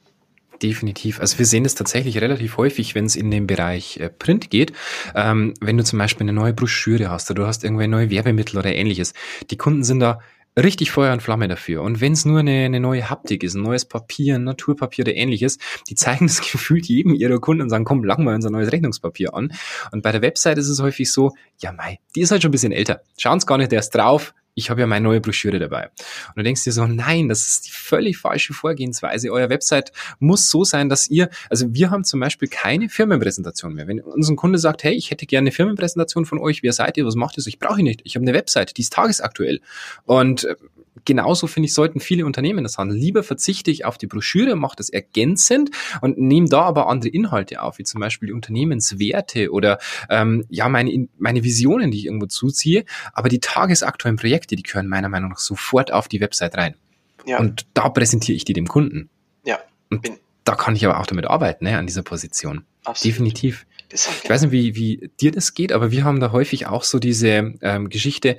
Definitiv. 0.62 1.20
Also 1.20 1.38
wir 1.38 1.46
sehen 1.46 1.64
das 1.64 1.74
tatsächlich 1.74 2.20
relativ 2.20 2.56
häufig, 2.56 2.94
wenn 2.94 3.04
es 3.04 3.16
in 3.16 3.30
den 3.30 3.46
Bereich 3.46 3.98
äh, 3.98 4.08
Print 4.08 4.48
geht. 4.48 4.72
Ähm, 5.14 5.54
wenn 5.60 5.76
du 5.76 5.84
zum 5.84 5.98
Beispiel 5.98 6.24
eine 6.24 6.32
neue 6.32 6.52
Broschüre 6.54 7.10
hast 7.10 7.30
oder 7.30 7.42
du 7.42 7.48
hast 7.48 7.64
irgendwie 7.64 7.88
neue 7.88 8.10
Werbemittel 8.10 8.58
oder 8.58 8.72
ähnliches. 8.72 9.12
Die 9.50 9.56
Kunden 9.56 9.82
sind 9.82 10.00
da 10.00 10.20
richtig 10.56 10.90
Feuer 10.90 11.12
und 11.12 11.22
Flamme 11.22 11.48
dafür. 11.48 11.82
Und 11.82 12.00
wenn 12.00 12.12
es 12.12 12.24
nur 12.24 12.40
eine, 12.40 12.64
eine 12.64 12.80
neue 12.80 13.08
Haptik 13.08 13.42
ist, 13.42 13.54
ein 13.54 13.62
neues 13.62 13.84
Papier, 13.84 14.36
ein 14.36 14.44
Naturpapier 14.44 15.04
oder 15.04 15.14
ähnliches, 15.14 15.58
die 15.88 15.94
zeigen 15.94 16.26
das 16.28 16.40
gefühlt 16.40 16.86
jedem 16.86 17.14
ihrer 17.14 17.38
Kunden 17.40 17.62
und 17.62 17.70
sagen, 17.70 17.84
komm, 17.84 18.04
lang 18.04 18.24
mal 18.24 18.34
unser 18.34 18.50
neues 18.50 18.72
Rechnungspapier 18.72 19.34
an. 19.34 19.52
Und 19.92 20.02
bei 20.02 20.12
der 20.12 20.22
Website 20.22 20.58
ist 20.58 20.68
es 20.68 20.80
häufig 20.80 21.10
so, 21.10 21.32
ja 21.58 21.72
mei, 21.72 21.98
die 22.14 22.20
ist 22.20 22.30
halt 22.30 22.42
schon 22.42 22.50
ein 22.50 22.52
bisschen 22.52 22.72
älter. 22.72 23.02
Schauen 23.18 23.40
Sie 23.40 23.46
gar 23.46 23.58
nicht 23.58 23.72
erst 23.72 23.94
drauf, 23.94 24.34
ich 24.54 24.70
habe 24.70 24.80
ja 24.80 24.86
meine 24.86 25.04
neue 25.04 25.20
Broschüre 25.20 25.58
dabei. 25.58 25.86
Und 25.86 26.36
du 26.36 26.42
denkst 26.42 26.64
dir 26.64 26.72
so, 26.72 26.86
nein, 26.86 27.28
das 27.28 27.46
ist 27.46 27.66
die 27.66 27.70
völlig 27.70 28.18
falsche 28.18 28.52
Vorgehensweise. 28.52 29.30
Euer 29.30 29.48
Website 29.48 29.92
muss 30.18 30.50
so 30.50 30.64
sein, 30.64 30.88
dass 30.88 31.08
ihr, 31.08 31.30
also 31.48 31.72
wir 31.72 31.90
haben 31.90 32.04
zum 32.04 32.20
Beispiel 32.20 32.48
keine 32.48 32.88
Firmenpräsentation 32.88 33.74
mehr. 33.74 33.88
Wenn 33.88 34.00
unser 34.00 34.36
Kunde 34.36 34.58
sagt, 34.58 34.84
hey, 34.84 34.94
ich 34.94 35.10
hätte 35.10 35.26
gerne 35.26 35.44
eine 35.44 35.52
Firmenpräsentation 35.52 36.26
von 36.26 36.38
euch, 36.38 36.62
wer 36.62 36.72
seid 36.72 36.96
ihr, 36.96 37.06
was 37.06 37.14
macht 37.14 37.38
ihr? 37.38 37.46
Ich 37.46 37.58
brauche 37.58 37.78
ich 37.78 37.84
nicht. 37.84 38.02
Ich 38.04 38.14
habe 38.14 38.24
eine 38.24 38.34
Website, 38.34 38.76
die 38.76 38.82
ist 38.82 38.92
tagesaktuell. 38.92 39.60
Und 40.04 40.44
äh, 40.44 40.56
genauso 41.04 41.46
finde 41.46 41.66
ich, 41.66 41.74
sollten 41.74 42.00
viele 42.00 42.26
Unternehmen 42.26 42.64
das 42.64 42.78
haben. 42.78 42.90
Lieber 42.90 43.22
verzichte 43.22 43.70
ich 43.70 43.84
auf 43.84 43.98
die 43.98 44.06
Broschüre, 44.06 44.56
mache 44.56 44.76
das 44.76 44.88
ergänzend 44.88 45.70
und 46.00 46.18
nehme 46.18 46.48
da 46.48 46.62
aber 46.62 46.88
andere 46.88 47.10
Inhalte 47.10 47.62
auf, 47.62 47.78
wie 47.78 47.84
zum 47.84 48.00
Beispiel 48.00 48.28
die 48.28 48.32
Unternehmenswerte 48.32 49.50
oder 49.50 49.78
ähm, 50.10 50.44
ja 50.48 50.68
meine, 50.68 51.08
meine 51.18 51.44
Visionen, 51.44 51.90
die 51.90 51.98
ich 51.98 52.06
irgendwo 52.06 52.26
zuziehe. 52.26 52.84
Aber 53.12 53.28
die 53.28 53.40
tagesaktuellen 53.40 54.16
Projekte, 54.16 54.56
die 54.56 54.62
gehören 54.62 54.88
meiner 54.88 55.08
Meinung 55.08 55.30
nach 55.30 55.38
sofort 55.38 55.92
auf 55.92 56.08
die 56.08 56.20
Website 56.20 56.56
rein. 56.56 56.74
Ja. 57.26 57.38
Und 57.38 57.66
da 57.74 57.88
präsentiere 57.88 58.36
ich 58.36 58.44
die 58.44 58.52
dem 58.52 58.66
Kunden. 58.66 59.10
Ja. 59.44 59.58
Und 59.90 60.08
da 60.44 60.54
kann 60.54 60.74
ich 60.74 60.84
aber 60.84 60.98
auch 61.00 61.06
damit 61.06 61.26
arbeiten, 61.26 61.64
ne, 61.64 61.78
an 61.78 61.86
dieser 61.86 62.02
Position. 62.02 62.64
Absolut. 62.84 63.14
Definitiv. 63.14 63.66
Ich 63.92 64.30
weiß 64.30 64.42
nicht, 64.42 64.52
wie, 64.52 64.74
wie 64.74 65.10
dir 65.20 65.32
das 65.32 65.54
geht, 65.54 65.72
aber 65.72 65.90
wir 65.90 66.04
haben 66.04 66.20
da 66.20 66.32
häufig 66.32 66.66
auch 66.66 66.84
so 66.84 66.98
diese 66.98 67.54
ähm, 67.60 67.88
Geschichte. 67.90 68.38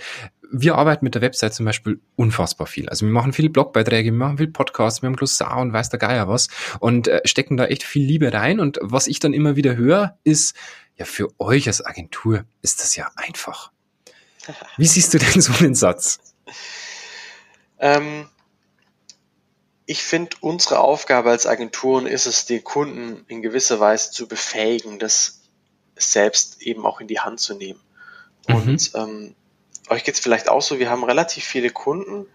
Wir 0.52 0.76
arbeiten 0.76 1.06
mit 1.06 1.16
der 1.16 1.22
Website 1.22 1.54
zum 1.54 1.66
Beispiel 1.66 2.00
unfassbar 2.16 2.68
viel. 2.68 2.90
Also 2.90 3.06
wir 3.06 3.12
machen 3.14 3.34
viele 3.34 3.50
Blogbeiträge, 3.50 4.12
wir 4.12 4.18
machen 4.18 4.38
viel 4.38 4.48
Podcasts, 4.48 5.02
wir 5.02 5.08
haben 5.08 5.16
Glossar 5.16 5.58
und 5.58 5.74
weiß 5.74 5.90
der 5.90 6.00
Geier 6.00 6.28
was 6.28 6.48
und 6.80 7.08
äh, 7.08 7.22
stecken 7.26 7.58
da 7.58 7.66
echt 7.66 7.84
viel 7.84 8.06
Liebe 8.06 8.34
rein. 8.34 8.60
Und 8.60 8.80
was 8.82 9.08
ich 9.08 9.20
dann 9.20 9.34
immer 9.34 9.56
wieder 9.56 9.76
höre, 9.76 10.18
ist, 10.24 10.56
ja, 10.96 11.06
für 11.06 11.30
euch 11.40 11.68
als 11.68 11.86
Agentur 11.86 12.46
ist 12.62 12.82
das 12.82 12.96
ja 12.96 13.10
einfach. 13.16 13.72
Wie 14.78 14.88
siehst 14.88 15.14
du 15.14 15.20
denn 15.20 15.42
so 15.42 15.54
einen 15.54 15.76
Satz? 15.76 16.20
Ähm, 17.80 18.28
ich 19.86 20.04
finde, 20.04 20.38
unsere 20.40 20.80
Aufgabe 20.80 21.30
als 21.32 21.46
Agenturen 21.46 22.08
ist 22.08 22.26
es, 22.26 22.46
die 22.46 22.62
Kunden 22.62 23.26
in 23.28 23.42
gewisser 23.42 23.80
Weise 23.80 24.12
zu 24.12 24.28
befähigen, 24.28 25.00
das 25.00 25.42
selbst 25.96 26.62
eben 26.62 26.86
auch 26.86 27.00
in 27.00 27.08
die 27.08 27.20
Hand 27.20 27.40
zu 27.40 27.56
nehmen. 27.56 27.80
Mhm. 28.48 28.56
Und 28.56 28.92
ähm, 28.96 29.36
euch 29.90 30.04
geht 30.04 30.16
es 30.16 30.20
vielleicht 30.20 30.50
auch 30.50 30.62
so, 30.62 30.80
wir 30.80 30.90
haben 30.90 31.04
relativ 31.04 31.44
viele 31.44 31.70
Kunden, 31.70 32.26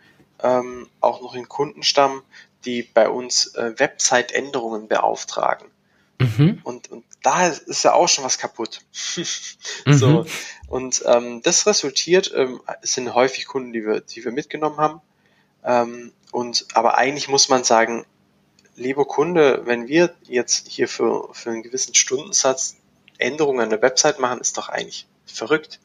ähm, 0.43 0.89
auch 1.01 1.21
noch 1.21 1.35
in 1.35 1.49
Kundenstamm, 1.49 2.23
die 2.65 2.83
bei 2.83 3.09
uns 3.09 3.55
äh, 3.55 3.79
Website-Änderungen 3.79 4.89
beauftragen. 4.89 5.69
Mhm. 6.21 6.61
Und, 6.65 6.91
und 6.91 7.05
da 7.23 7.47
ist 7.49 7.85
ja 7.85 7.93
auch 7.93 8.09
schon 8.09 8.25
was 8.25 8.39
kaputt. 8.39 8.81
mhm. 9.87 9.93
so. 9.93 10.27
Und 10.69 11.03
ähm, 11.07 11.43
das 11.43 11.67
resultiert, 11.67 12.33
ähm, 12.35 12.61
es 12.83 12.95
sind 12.95 13.15
häufig 13.15 13.47
Kunden, 13.47 13.73
die 13.73 13.85
wir, 13.85 14.01
die 14.01 14.25
wir 14.25 14.33
mitgenommen 14.33 14.79
haben. 14.79 15.01
Ähm, 15.65 16.13
und 16.33 16.67
aber 16.75 16.99
eigentlich 16.99 17.29
muss 17.29 17.49
man 17.49 17.65
sagen, 17.65 18.05
lieber 18.77 19.05
Kunde, 19.05 19.63
wenn 19.65 19.89
wir 19.89 20.15
jetzt 20.25 20.69
hier 20.69 20.89
für, 20.89 21.33
für 21.33 21.51
einen 21.51 21.63
gewissen 21.63 21.95
Stundensatz 21.95 22.77
Änderungen 23.19 23.61
an 23.61 23.71
der 23.71 23.83
Website 23.83 24.19
machen, 24.19 24.41
ist 24.41 24.57
doch 24.57 24.69
eigentlich 24.69 25.07
verrückt. 25.27 25.81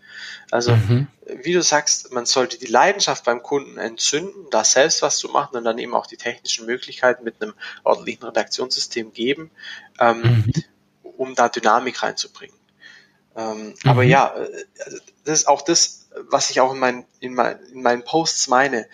Also, 0.51 0.75
mhm. 0.75 1.07
wie 1.25 1.53
du 1.53 1.61
sagst, 1.61 2.11
man 2.13 2.25
sollte 2.25 2.57
die 2.57 2.67
Leidenschaft 2.67 3.25
beim 3.25 3.41
Kunden 3.41 3.77
entzünden, 3.77 4.49
da 4.51 4.63
selbst 4.63 5.01
was 5.01 5.17
zu 5.17 5.29
machen 5.29 5.57
und 5.57 5.63
dann 5.63 5.77
eben 5.79 5.95
auch 5.95 6.05
die 6.05 6.17
technischen 6.17 6.65
Möglichkeiten 6.65 7.23
mit 7.23 7.41
einem 7.41 7.53
ordentlichen 7.83 8.23
Redaktionssystem 8.23 9.13
geben, 9.13 9.51
ähm, 9.99 10.21
mhm. 10.21 10.53
um 11.03 11.35
da 11.35 11.49
Dynamik 11.49 12.03
reinzubringen. 12.03 12.55
Ähm, 13.35 13.67
mhm. 13.67 13.75
Aber 13.85 14.03
ja, 14.03 14.33
äh, 14.35 14.65
das 15.25 15.39
ist 15.39 15.47
auch 15.47 15.61
das, 15.61 16.07
was 16.29 16.49
ich 16.49 16.61
auch 16.61 16.73
in, 16.73 16.79
mein, 16.79 17.05
in, 17.19 17.33
mein, 17.33 17.59
in 17.71 17.81
meinen 17.81 18.03
Posts 18.03 18.47
meine 18.47 18.87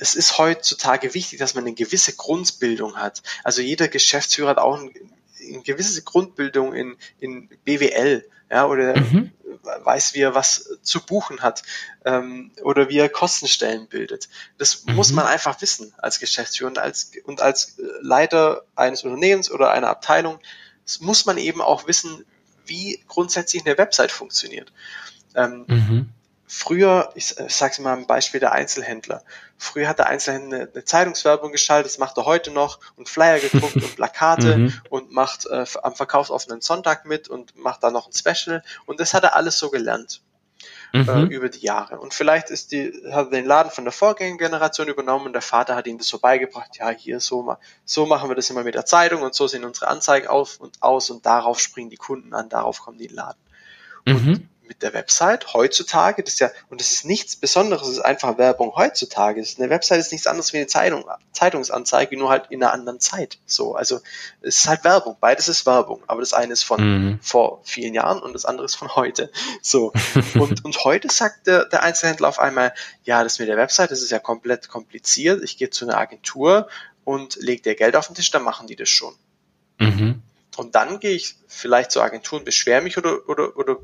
es 0.00 0.14
ist 0.14 0.38
heutzutage 0.38 1.14
wichtig, 1.14 1.38
dass 1.38 1.54
man 1.54 1.64
eine 1.64 1.74
gewisse 1.74 2.14
Grundbildung 2.14 2.96
hat. 2.96 3.22
Also 3.44 3.62
jeder 3.62 3.88
Geschäftsführer 3.88 4.50
hat 4.50 4.58
auch 4.58 4.80
ein, 4.80 4.92
eine 5.52 5.62
gewisse 5.62 6.02
Grundbildung 6.02 6.74
in, 6.74 6.96
in 7.18 7.48
BWL, 7.64 8.28
ja, 8.50 8.66
oder 8.66 8.98
mhm. 8.98 9.32
weiß, 9.82 10.14
wie 10.14 10.20
er 10.20 10.34
was 10.34 10.78
zu 10.82 11.04
buchen 11.04 11.40
hat, 11.40 11.62
ähm, 12.04 12.52
oder 12.62 12.88
wie 12.88 12.98
er 12.98 13.08
Kostenstellen 13.08 13.88
bildet. 13.88 14.28
Das 14.58 14.84
mhm. 14.84 14.94
muss 14.94 15.12
man 15.12 15.26
einfach 15.26 15.60
wissen 15.62 15.92
als 15.98 16.20
Geschäftsführer 16.20 16.68
und 16.68 16.78
als, 16.78 17.12
und 17.24 17.40
als 17.40 17.76
Leiter 18.00 18.64
eines 18.76 19.04
Unternehmens 19.04 19.50
oder 19.50 19.70
einer 19.70 19.88
Abteilung. 19.88 20.38
Das 20.84 21.00
muss 21.00 21.24
man 21.26 21.38
eben 21.38 21.60
auch 21.60 21.86
wissen, 21.86 22.24
wie 22.66 23.02
grundsätzlich 23.08 23.64
eine 23.64 23.78
Website 23.78 24.12
funktioniert. 24.12 24.72
Ähm, 25.34 25.64
mhm 25.66 26.08
früher, 26.54 27.10
ich, 27.14 27.38
ich 27.38 27.54
sage 27.54 27.82
mal 27.82 27.96
ein 27.96 28.06
Beispiel 28.06 28.38
der 28.38 28.52
Einzelhändler. 28.52 29.22
Früher 29.58 29.88
hat 29.88 29.98
der 29.98 30.06
Einzelhändler 30.06 30.56
eine, 30.56 30.70
eine 30.72 30.84
Zeitungswerbung 30.84 31.52
geschaltet, 31.52 31.92
das 31.92 31.98
macht 31.98 32.16
er 32.16 32.24
heute 32.24 32.52
noch 32.52 32.78
und 32.96 33.08
Flyer 33.08 33.40
gedruckt 33.40 33.74
und 33.74 33.96
Plakate 33.96 34.56
mhm. 34.56 34.80
und 34.88 35.10
macht 35.10 35.46
äh, 35.46 35.64
am 35.82 35.94
verkaufsoffenen 35.94 36.60
Sonntag 36.60 37.06
mit 37.06 37.28
und 37.28 37.56
macht 37.56 37.82
da 37.82 37.90
noch 37.90 38.06
ein 38.06 38.12
Special 38.12 38.62
und 38.86 39.00
das 39.00 39.14
hat 39.14 39.24
er 39.24 39.34
alles 39.34 39.58
so 39.58 39.70
gelernt. 39.70 40.22
Äh, 40.92 40.98
mhm. 40.98 41.08
Äh, 41.08 41.22
über 41.34 41.48
die 41.48 41.58
Jahre. 41.58 41.98
Und 41.98 42.14
vielleicht 42.14 42.50
ist 42.50 42.70
die, 42.70 42.92
hat 43.10 43.26
er 43.26 43.30
den 43.30 43.46
Laden 43.46 43.72
von 43.72 43.82
der 43.82 43.92
Vorgängergeneration 43.92 44.86
übernommen 44.86 45.26
und 45.26 45.32
der 45.32 45.42
Vater 45.42 45.74
hat 45.74 45.88
ihm 45.88 45.98
das 45.98 46.06
so 46.06 46.20
beigebracht, 46.20 46.78
ja, 46.78 46.90
hier, 46.90 47.18
so, 47.18 47.56
so 47.84 48.06
machen 48.06 48.30
wir 48.30 48.36
das 48.36 48.48
immer 48.48 48.62
mit 48.62 48.76
der 48.76 48.86
Zeitung 48.86 49.22
und 49.22 49.34
so 49.34 49.48
sehen 49.48 49.64
unsere 49.64 49.88
Anzeigen 49.88 50.28
auf 50.28 50.60
und 50.60 50.82
aus 50.84 51.10
und 51.10 51.26
darauf 51.26 51.58
springen 51.58 51.90
die 51.90 51.96
Kunden 51.96 52.32
an, 52.32 52.48
darauf 52.48 52.80
kommen 52.80 52.98
die 52.98 53.06
in 53.06 53.10
den 53.10 53.16
Laden. 53.16 53.40
Mhm. 54.06 54.48
Mit 54.66 54.82
der 54.82 54.94
Website 54.94 55.52
heutzutage, 55.52 56.22
das 56.22 56.34
ist 56.34 56.40
ja, 56.40 56.50
und 56.70 56.80
das 56.80 56.90
ist 56.90 57.04
nichts 57.04 57.36
Besonderes, 57.36 57.86
es 57.86 57.94
ist 57.98 58.04
einfach 58.04 58.38
Werbung 58.38 58.74
heutzutage. 58.74 59.44
Eine 59.58 59.70
Website 59.70 60.00
ist 60.00 60.10
nichts 60.10 60.26
anderes 60.26 60.52
wie 60.52 60.56
eine 60.56 60.66
Zeitung, 60.66 61.04
Zeitungsanzeige, 61.32 62.16
nur 62.16 62.30
halt 62.30 62.46
in 62.50 62.62
einer 62.62 62.72
anderen 62.72 62.98
Zeit. 62.98 63.38
So, 63.44 63.74
also 63.74 64.00
es 64.40 64.58
ist 64.58 64.68
halt 64.68 64.84
Werbung, 64.84 65.16
beides 65.20 65.48
ist 65.48 65.66
Werbung, 65.66 66.02
aber 66.06 66.20
das 66.20 66.32
eine 66.32 66.52
ist 66.52 66.62
von 66.62 66.80
mhm. 66.80 67.18
vor 67.20 67.60
vielen 67.64 67.92
Jahren 67.92 68.20
und 68.20 68.32
das 68.32 68.46
andere 68.46 68.64
ist 68.64 68.76
von 68.76 68.94
heute. 68.94 69.30
So. 69.60 69.92
Und, 70.34 70.64
und 70.64 70.84
heute 70.84 71.08
sagt 71.10 71.46
der, 71.46 71.66
der 71.66 71.82
Einzelhändler 71.82 72.28
auf 72.28 72.38
einmal, 72.38 72.72
ja, 73.04 73.22
das 73.22 73.38
mit 73.38 73.48
der 73.48 73.56
Website, 73.56 73.90
das 73.90 74.02
ist 74.02 74.10
ja 74.10 74.18
komplett 74.18 74.68
kompliziert. 74.68 75.42
Ich 75.44 75.58
gehe 75.58 75.70
zu 75.70 75.84
einer 75.84 75.98
Agentur 75.98 76.68
und 77.04 77.36
lege 77.36 77.62
dir 77.62 77.74
Geld 77.74 77.96
auf 77.96 78.06
den 78.06 78.14
Tisch, 78.14 78.30
dann 78.30 78.42
machen 78.42 78.66
die 78.66 78.76
das 78.76 78.88
schon. 78.88 79.14
Mhm. 79.78 80.22
Und 80.56 80.74
dann 80.74 81.00
gehe 81.00 81.12
ich 81.12 81.36
vielleicht 81.48 81.90
zur 81.90 82.02
Agentur 82.02 82.38
und 82.38 82.44
beschwere 82.44 82.80
mich 82.80 82.96
oder, 82.96 83.28
oder, 83.28 83.56
oder 83.56 83.78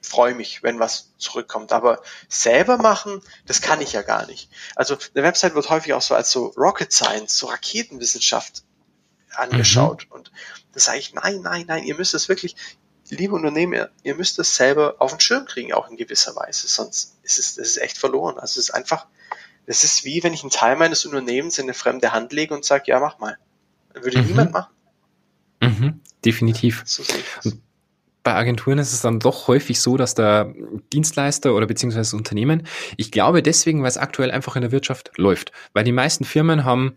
freue 0.00 0.34
mich, 0.34 0.62
wenn 0.62 0.78
was 0.78 1.12
zurückkommt. 1.18 1.72
Aber 1.72 2.02
selber 2.28 2.78
machen, 2.78 3.22
das 3.46 3.60
kann 3.60 3.80
ich 3.80 3.92
ja 3.92 4.02
gar 4.02 4.26
nicht. 4.26 4.50
Also 4.74 4.96
eine 5.14 5.24
Website 5.24 5.54
wird 5.54 5.70
häufig 5.70 5.92
auch 5.94 6.02
so 6.02 6.14
als 6.14 6.30
so 6.30 6.48
Rocket 6.56 6.92
Science, 6.92 7.36
so 7.38 7.46
Raketenwissenschaft 7.46 8.64
angeschaut. 9.34 10.06
Mhm. 10.06 10.12
Und 10.12 10.32
da 10.72 10.80
sage 10.80 10.98
ich, 10.98 11.14
nein, 11.14 11.40
nein, 11.42 11.66
nein, 11.66 11.84
ihr 11.84 11.96
müsst 11.96 12.14
es 12.14 12.28
wirklich, 12.28 12.56
liebe 13.10 13.34
Unternehmer, 13.34 13.90
ihr 14.02 14.14
müsst 14.14 14.38
es 14.38 14.56
selber 14.56 14.96
auf 14.98 15.12
den 15.12 15.20
Schirm 15.20 15.46
kriegen, 15.46 15.72
auch 15.72 15.88
in 15.88 15.96
gewisser 15.96 16.34
Weise. 16.36 16.68
Sonst 16.68 17.16
ist 17.22 17.38
es, 17.38 17.56
das 17.56 17.68
ist 17.68 17.78
echt 17.78 17.98
verloren. 17.98 18.38
Also 18.38 18.60
es 18.60 18.68
ist 18.68 18.74
einfach, 18.74 19.06
es 19.66 19.84
ist 19.84 20.04
wie, 20.04 20.22
wenn 20.22 20.32
ich 20.32 20.42
einen 20.42 20.50
Teil 20.50 20.76
meines 20.76 21.04
Unternehmens 21.04 21.58
in 21.58 21.64
eine 21.64 21.74
fremde 21.74 22.12
Hand 22.12 22.32
lege 22.32 22.54
und 22.54 22.64
sage, 22.64 22.84
ja, 22.86 23.00
mach 23.00 23.18
mal. 23.18 23.38
Würde 23.94 24.20
mhm. 24.20 24.26
niemand 24.26 24.52
machen. 24.52 24.72
Mhm, 25.60 26.00
definitiv. 26.24 26.82
So 26.84 27.02
bei 28.26 28.34
Agenturen 28.34 28.80
ist 28.80 28.92
es 28.92 29.02
dann 29.02 29.20
doch 29.20 29.46
häufig 29.46 29.80
so, 29.80 29.96
dass 29.96 30.16
der 30.16 30.52
Dienstleister 30.92 31.54
oder 31.54 31.66
beziehungsweise 31.66 32.10
das 32.10 32.12
Unternehmen, 32.12 32.66
ich 32.96 33.12
glaube 33.12 33.40
deswegen, 33.40 33.82
weil 33.82 33.88
es 33.88 33.98
aktuell 33.98 34.32
einfach 34.32 34.56
in 34.56 34.62
der 34.62 34.72
Wirtschaft 34.72 35.12
läuft, 35.16 35.52
weil 35.74 35.84
die 35.84 35.92
meisten 35.92 36.24
Firmen 36.24 36.64
haben 36.64 36.96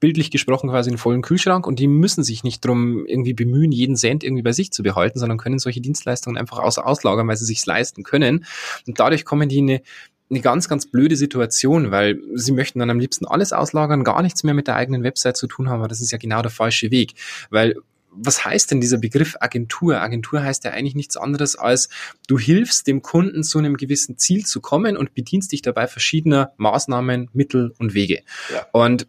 bildlich 0.00 0.30
gesprochen 0.30 0.70
quasi 0.70 0.88
einen 0.88 0.96
vollen 0.96 1.20
Kühlschrank 1.20 1.66
und 1.66 1.80
die 1.80 1.86
müssen 1.86 2.24
sich 2.24 2.44
nicht 2.44 2.64
drum 2.64 3.04
irgendwie 3.04 3.34
bemühen, 3.34 3.72
jeden 3.72 3.94
Cent 3.94 4.24
irgendwie 4.24 4.42
bei 4.42 4.52
sich 4.52 4.72
zu 4.72 4.82
behalten, 4.82 5.18
sondern 5.18 5.36
können 5.36 5.58
solche 5.58 5.82
Dienstleistungen 5.82 6.38
einfach 6.38 6.60
aus 6.60 6.78
auslagern, 6.78 7.28
weil 7.28 7.36
sie 7.36 7.44
sich 7.44 7.66
leisten 7.66 8.02
können. 8.02 8.46
Und 8.86 8.98
dadurch 8.98 9.26
kommen 9.26 9.50
die 9.50 9.58
in 9.58 9.70
eine 9.70 9.82
eine 10.30 10.40
ganz, 10.40 10.70
ganz 10.70 10.86
blöde 10.86 11.16
Situation, 11.16 11.90
weil 11.90 12.18
sie 12.32 12.52
möchten 12.52 12.78
dann 12.78 12.88
am 12.88 12.98
liebsten 12.98 13.26
alles 13.26 13.52
auslagern, 13.52 14.04
gar 14.04 14.22
nichts 14.22 14.42
mehr 14.42 14.54
mit 14.54 14.66
der 14.66 14.76
eigenen 14.76 15.02
Website 15.02 15.36
zu 15.36 15.46
tun 15.46 15.68
haben, 15.68 15.80
aber 15.80 15.88
das 15.88 16.00
ist 16.00 16.12
ja 16.12 16.18
genau 16.18 16.40
der 16.40 16.50
falsche 16.50 16.90
Weg, 16.90 17.12
weil 17.50 17.76
was 18.16 18.44
heißt 18.44 18.70
denn 18.70 18.80
dieser 18.80 18.98
Begriff 18.98 19.36
Agentur? 19.40 20.00
Agentur 20.00 20.42
heißt 20.42 20.64
ja 20.64 20.72
eigentlich 20.72 20.94
nichts 20.94 21.16
anderes 21.16 21.56
als, 21.56 21.88
du 22.26 22.38
hilfst 22.38 22.86
dem 22.86 23.02
Kunden 23.02 23.42
zu 23.42 23.58
einem 23.58 23.76
gewissen 23.76 24.18
Ziel 24.18 24.44
zu 24.44 24.60
kommen 24.60 24.96
und 24.96 25.14
bedienst 25.14 25.52
dich 25.52 25.62
dabei 25.62 25.86
verschiedener 25.86 26.52
Maßnahmen, 26.56 27.30
Mittel 27.32 27.74
und 27.78 27.94
Wege. 27.94 28.22
Ja. 28.52 28.66
Und 28.72 29.06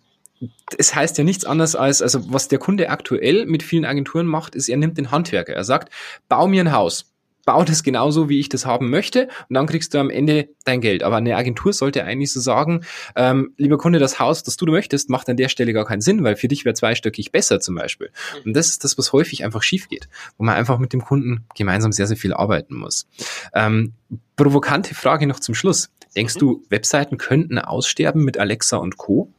es 0.78 0.94
heißt 0.94 1.18
ja 1.18 1.24
nichts 1.24 1.46
anderes 1.46 1.76
als, 1.76 2.02
also 2.02 2.32
was 2.32 2.48
der 2.48 2.60
Kunde 2.60 2.90
aktuell 2.90 3.46
mit 3.46 3.64
vielen 3.64 3.86
Agenturen 3.86 4.28
macht, 4.28 4.56
ist, 4.56 4.70
er 4.70 4.78
nimmt 4.78 4.98
den 4.98 5.12
Handwerker. 5.12 5.54
Er 5.54 5.64
sagt, 5.64 5.94
bau 6.28 6.48
mir 6.48 6.64
ein 6.64 6.72
Haus 6.72 7.15
bau 7.46 7.64
das 7.64 7.84
genauso, 7.84 8.28
wie 8.28 8.40
ich 8.40 8.50
das 8.50 8.66
haben 8.66 8.90
möchte 8.90 9.28
und 9.50 9.54
dann 9.54 9.68
kriegst 9.68 9.94
du 9.94 10.00
am 10.00 10.10
Ende 10.10 10.50
dein 10.66 10.82
Geld. 10.82 11.04
Aber 11.04 11.18
eine 11.18 11.36
Agentur 11.36 11.74
sollte 11.74 12.04
eigentlich 12.04 12.34
so 12.34 12.40
sagen, 12.40 12.84
ähm, 13.16 13.54
lieber 13.58 13.78
Kunde, 13.78 14.00
das 14.00 14.20
Haus, 14.20 14.44
das 14.44 14.58
du 14.58 14.66
möchtest, 14.66 15.10
macht 15.10 15.30
an 15.30 15.38
der 15.38 15.50
Stelle 15.50 15.72
gar 15.72 15.86
keinen 15.86 16.02
Sinn, 16.02 16.24
weil 16.24 16.36
für 16.36 16.48
dich 16.48 16.66
wäre 16.66 16.74
zweistöckig 16.74 17.32
besser 17.32 17.60
zum 17.60 17.76
Beispiel. 17.76 18.12
Und 18.44 18.54
das 18.56 18.68
ist 18.68 18.84
das, 18.84 18.98
was 18.98 19.14
häufig 19.14 19.44
einfach 19.44 19.64
schief 19.64 19.88
geht, 19.88 20.10
wo 20.38 20.44
man 20.44 20.56
einfach 20.56 20.80
mit 20.80 20.92
dem 20.92 21.04
Kunden 21.04 21.46
gemeinsam 21.56 21.92
sehr, 21.92 22.08
sehr 22.08 22.18
viel 22.18 22.34
arbeiten 22.34 22.76
muss. 22.76 23.08
Ähm, 23.54 23.94
provokante 24.36 24.96
Frage 24.96 25.28
noch 25.28 25.40
zum 25.40 25.56
Schluss. 25.56 25.90
Denkst 26.16 26.36
mhm. 26.36 26.40
du, 26.40 26.64
Webseiten 26.70 27.18
könnten 27.18 27.60
aussterben 27.60 28.24
mit 28.24 28.38
Alexa 28.38 28.78
und 28.78 28.98
Co.? 28.98 29.30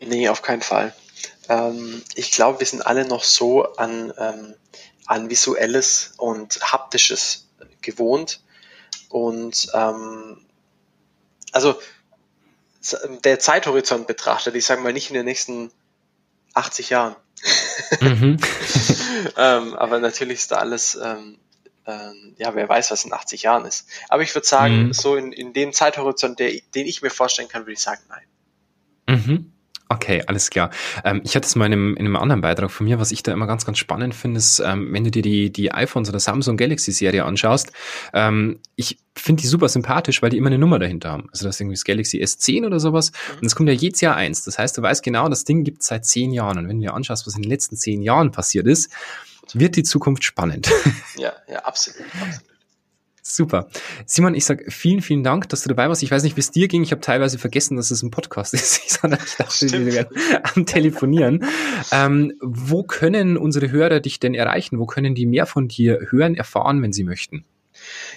Nee, 0.00 0.28
auf 0.28 0.42
keinen 0.42 0.62
Fall. 0.62 0.94
Ähm, 1.48 2.02
ich 2.14 2.30
glaube, 2.30 2.60
wir 2.60 2.66
sind 2.66 2.86
alle 2.86 3.06
noch 3.06 3.24
so 3.24 3.64
an 3.74 4.12
ähm, 4.18 4.54
an 5.06 5.30
visuelles 5.30 6.14
und 6.16 6.60
haptisches 6.72 7.48
gewohnt. 7.80 8.40
Und 9.08 9.68
ähm, 9.74 10.44
also 11.52 11.78
der 13.24 13.38
Zeithorizont 13.38 14.06
betrachtet, 14.06 14.54
ich 14.56 14.64
sage 14.64 14.80
mal 14.80 14.92
nicht 14.92 15.10
in 15.10 15.14
den 15.14 15.24
nächsten 15.24 15.70
80 16.54 16.90
Jahren. 16.90 17.16
Mhm. 18.00 18.38
ähm, 19.36 19.74
aber 19.74 19.98
natürlich 20.00 20.38
ist 20.38 20.50
da 20.50 20.56
alles, 20.56 20.98
ähm, 21.02 21.38
ähm, 21.86 22.34
ja, 22.38 22.54
wer 22.54 22.68
weiß, 22.68 22.90
was 22.90 23.04
in 23.04 23.12
80 23.12 23.42
Jahren 23.42 23.64
ist. 23.64 23.88
Aber 24.08 24.22
ich 24.22 24.34
würde 24.34 24.46
sagen, 24.46 24.86
mhm. 24.86 24.92
so 24.92 25.16
in, 25.16 25.32
in 25.32 25.52
dem 25.52 25.72
Zeithorizont, 25.72 26.38
der, 26.38 26.52
den 26.74 26.86
ich 26.86 27.02
mir 27.02 27.10
vorstellen 27.10 27.48
kann, 27.48 27.62
würde 27.62 27.72
ich 27.72 27.80
sagen, 27.80 28.02
nein. 28.08 29.18
Mhm. 29.18 29.51
Okay, 29.92 30.22
alles 30.26 30.48
klar. 30.48 30.70
Ähm, 31.04 31.20
ich 31.22 31.36
hatte 31.36 31.46
es 31.46 31.54
mal 31.54 31.66
in 31.66 31.72
einem, 31.74 31.96
in 31.96 32.06
einem 32.06 32.16
anderen 32.16 32.40
Beitrag 32.40 32.70
von 32.70 32.86
mir, 32.86 32.98
was 32.98 33.12
ich 33.12 33.22
da 33.22 33.30
immer 33.32 33.46
ganz, 33.46 33.66
ganz 33.66 33.76
spannend 33.76 34.14
finde, 34.14 34.38
ist, 34.38 34.58
ähm, 34.60 34.88
wenn 34.90 35.04
du 35.04 35.10
dir 35.10 35.20
die, 35.20 35.52
die 35.52 35.70
iPhones 35.72 36.08
oder 36.08 36.18
Samsung 36.18 36.56
Galaxy 36.56 36.92
Serie 36.92 37.24
anschaust, 37.24 37.72
ähm, 38.14 38.60
ich 38.74 38.98
finde 39.14 39.42
die 39.42 39.48
super 39.48 39.68
sympathisch, 39.68 40.22
weil 40.22 40.30
die 40.30 40.38
immer 40.38 40.46
eine 40.46 40.56
Nummer 40.56 40.78
dahinter 40.78 41.10
haben. 41.10 41.28
Also 41.30 41.44
das 41.44 41.56
ist 41.56 41.60
irgendwie 41.60 41.74
das 41.74 41.84
Galaxy 41.84 42.22
S10 42.22 42.64
oder 42.66 42.80
sowas. 42.80 43.12
Mhm. 43.12 43.38
Und 43.40 43.46
es 43.46 43.54
kommt 43.54 43.68
ja 43.68 43.74
jedes 43.74 44.00
Jahr 44.00 44.16
eins. 44.16 44.44
Das 44.44 44.58
heißt, 44.58 44.78
du 44.78 44.82
weißt 44.82 45.02
genau, 45.02 45.28
das 45.28 45.44
Ding 45.44 45.62
gibt 45.62 45.82
es 45.82 45.88
seit 45.88 46.06
zehn 46.06 46.32
Jahren. 46.32 46.56
Und 46.56 46.68
wenn 46.68 46.80
du 46.80 46.86
dir 46.86 46.94
anschaust, 46.94 47.26
was 47.26 47.36
in 47.36 47.42
den 47.42 47.50
letzten 47.50 47.76
zehn 47.76 48.00
Jahren 48.00 48.32
passiert 48.32 48.66
ist, 48.66 48.90
wird 49.52 49.76
die 49.76 49.82
Zukunft 49.82 50.24
spannend. 50.24 50.70
Ja, 51.18 51.34
ja, 51.46 51.58
absolut. 51.58 52.00
absolut. 52.14 52.51
Super. 53.24 53.68
Simon, 54.04 54.34
ich 54.34 54.44
sag 54.44 54.64
vielen, 54.72 55.00
vielen 55.00 55.22
Dank, 55.22 55.48
dass 55.48 55.62
du 55.62 55.68
dabei 55.68 55.88
warst. 55.88 56.02
Ich 56.02 56.10
weiß 56.10 56.24
nicht, 56.24 56.36
wie 56.36 56.40
es 56.40 56.50
dir 56.50 56.66
ging. 56.66 56.82
Ich 56.82 56.90
habe 56.90 57.00
teilweise 57.00 57.38
vergessen, 57.38 57.76
dass 57.76 57.92
es 57.92 58.02
ein 58.02 58.10
Podcast 58.10 58.52
ist. 58.54 58.80
Ich, 58.84 58.98
dachte, 58.98 59.70
wir 59.70 59.92
werden 59.92 60.16
am 60.54 60.66
Telefonieren. 60.66 61.46
ähm, 61.92 62.32
wo 62.40 62.82
können 62.82 63.36
unsere 63.36 63.70
Hörer 63.70 64.00
dich 64.00 64.18
denn 64.18 64.34
erreichen? 64.34 64.80
Wo 64.80 64.86
können 64.86 65.14
die 65.14 65.26
mehr 65.26 65.46
von 65.46 65.68
dir 65.68 66.08
hören, 66.10 66.34
erfahren, 66.34 66.82
wenn 66.82 66.92
sie 66.92 67.04
möchten? 67.04 67.44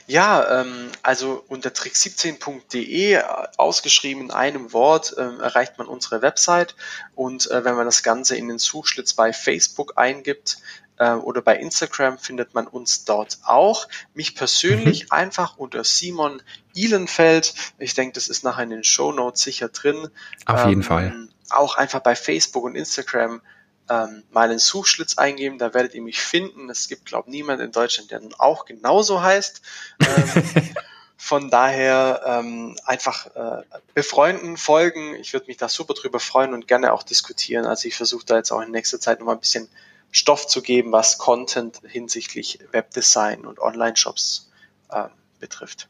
Ja, 0.08 0.62
ähm, 0.62 0.92
also 1.02 1.44
unter 1.48 1.70
trick17.de, 1.70 3.22
ausgeschrieben 3.58 4.26
in 4.26 4.32
einem 4.32 4.74
Wort, 4.74 5.16
ähm, 5.18 5.40
erreicht 5.40 5.78
man 5.78 5.88
unsere 5.88 6.22
Website. 6.22 6.76
Und 7.14 7.50
äh, 7.52 7.64
wenn 7.64 7.76
man 7.76 7.86
das 7.86 8.04
Ganze 8.04 8.36
in 8.36 8.48
den 8.48 8.60
Zuschlitz 8.60 9.14
bei 9.14 9.34
Facebook 9.34 9.94
eingibt, 9.98 10.58
äh, 10.98 11.12
oder 11.12 11.42
bei 11.42 11.58
Instagram 11.58 12.18
findet 12.18 12.54
man 12.54 12.68
uns 12.68 13.06
dort 13.06 13.40
auch. 13.44 13.88
Mich 14.14 14.36
persönlich 14.36 15.04
mhm. 15.04 15.12
einfach 15.12 15.58
unter 15.58 15.84
Simon 15.84 16.42
Ihlenfeld. 16.74 17.54
Ich 17.78 17.94
denke, 17.94 18.14
das 18.14 18.28
ist 18.28 18.44
nachher 18.44 18.64
in 18.64 18.70
den 18.70 18.84
Show 18.84 19.12
Notes 19.12 19.42
sicher 19.42 19.70
drin. 19.70 20.10
Auf 20.46 20.64
ähm, 20.64 20.70
jeden 20.70 20.84
Fall. 20.84 21.28
Auch 21.50 21.76
einfach 21.76 22.00
bei 22.00 22.16
Facebook 22.16 22.64
und 22.64 22.76
Instagram 22.76 23.42
ähm, 23.90 24.24
mal 24.32 24.50
einen 24.50 24.60
Suchschlitz 24.60 25.18
eingeben, 25.18 25.60
da 25.60 25.74
werdet 25.74 25.94
ihr 25.94 26.02
mich 26.02 26.20
finden. 26.20 26.70
Es 26.70 26.88
gibt, 26.88 27.06
glaube 27.06 27.30
ich, 27.30 27.36
niemand 27.36 27.62
in 27.62 27.72
Deutschland, 27.72 28.12
der 28.12 28.22
auch 28.40 28.66
genauso 28.66 29.22
heißt. 29.22 29.62
Ähm, 30.00 30.44
von 31.18 31.50
daher 31.50 32.22
ähm, 32.26 32.76
einfach 32.84 33.28
äh, 33.36 33.64
befreunden, 33.94 34.58
folgen. 34.58 35.16
Ich 35.16 35.34
würde 35.34 35.48
mich 35.48 35.58
da 35.58 35.70
super 35.70 35.94
drüber 35.94 36.20
freuen 36.20 36.54
und 36.54 36.68
gerne 36.68 36.94
auch 36.94 37.04
diskutieren. 37.04 37.66
Also 37.66 37.88
ich 37.88 37.96
versuche 37.96 38.26
da 38.26 38.38
jetzt 38.38 38.52
auch 38.52 38.62
in 38.62 38.72
nächster 38.72 39.00
Zeit 39.00 39.20
noch 39.20 39.28
mal 39.28 39.34
ein 39.34 39.40
bisschen 39.40 39.70
Stoff 40.16 40.48
zu 40.48 40.62
geben, 40.62 40.94
was 40.94 41.18
Content 41.18 41.82
hinsichtlich 41.86 42.60
Webdesign 42.72 43.46
und 43.46 43.60
Online-Shops 43.60 44.50
äh, 44.90 45.10
betrifft. 45.40 45.90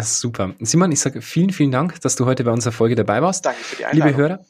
Super. 0.00 0.54
Simon, 0.60 0.92
ich 0.92 1.00
sage 1.00 1.20
vielen, 1.22 1.50
vielen 1.50 1.72
Dank, 1.72 2.00
dass 2.02 2.14
du 2.14 2.24
heute 2.24 2.44
bei 2.44 2.52
unserer 2.52 2.72
Folge 2.72 2.94
dabei 2.94 3.20
warst. 3.20 3.44
Danke 3.44 3.60
für 3.60 3.76
die 3.76 3.84
Einladung. 3.84 4.06
Liebe 4.06 4.16
Hörer, 4.16 4.44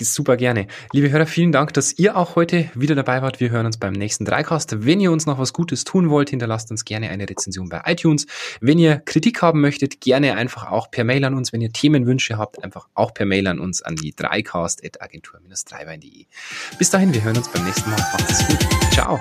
Super 0.00 0.36
gerne. 0.36 0.68
Liebe 0.92 1.10
Hörer, 1.10 1.26
vielen 1.26 1.50
Dank, 1.50 1.72
dass 1.72 1.98
ihr 1.98 2.16
auch 2.16 2.36
heute 2.36 2.70
wieder 2.74 2.94
dabei 2.94 3.20
wart. 3.20 3.40
Wir 3.40 3.50
hören 3.50 3.66
uns 3.66 3.78
beim 3.78 3.92
nächsten 3.92 4.24
Dreicast. 4.24 4.86
Wenn 4.86 5.00
ihr 5.00 5.10
uns 5.10 5.26
noch 5.26 5.38
was 5.38 5.52
Gutes 5.52 5.82
tun 5.82 6.08
wollt, 6.08 6.30
hinterlasst 6.30 6.70
uns 6.70 6.84
gerne 6.84 7.10
eine 7.10 7.28
Rezension 7.28 7.68
bei 7.68 7.82
iTunes. 7.86 8.28
Wenn 8.60 8.78
ihr 8.78 8.98
Kritik 8.98 9.42
haben 9.42 9.60
möchtet, 9.60 10.00
gerne 10.00 10.36
einfach 10.36 10.70
auch 10.70 10.88
per 10.90 11.02
Mail 11.02 11.24
an 11.24 11.34
uns. 11.34 11.52
Wenn 11.52 11.60
ihr 11.60 11.72
Themenwünsche 11.72 12.38
habt, 12.38 12.62
einfach 12.62 12.86
auch 12.94 13.12
per 13.12 13.26
Mail 13.26 13.48
an 13.48 13.58
uns 13.58 13.82
an 13.82 13.96
die 13.96 14.14
dreicast.agentur-dreibein.de. 14.14 16.26
Bis 16.78 16.90
dahin, 16.90 17.12
wir 17.12 17.24
hören 17.24 17.36
uns 17.36 17.48
beim 17.48 17.64
nächsten 17.64 17.90
Mal. 17.90 17.98
Macht 17.98 18.30
es 18.30 18.46
gut. 18.46 18.60
Ciao. 18.92 19.20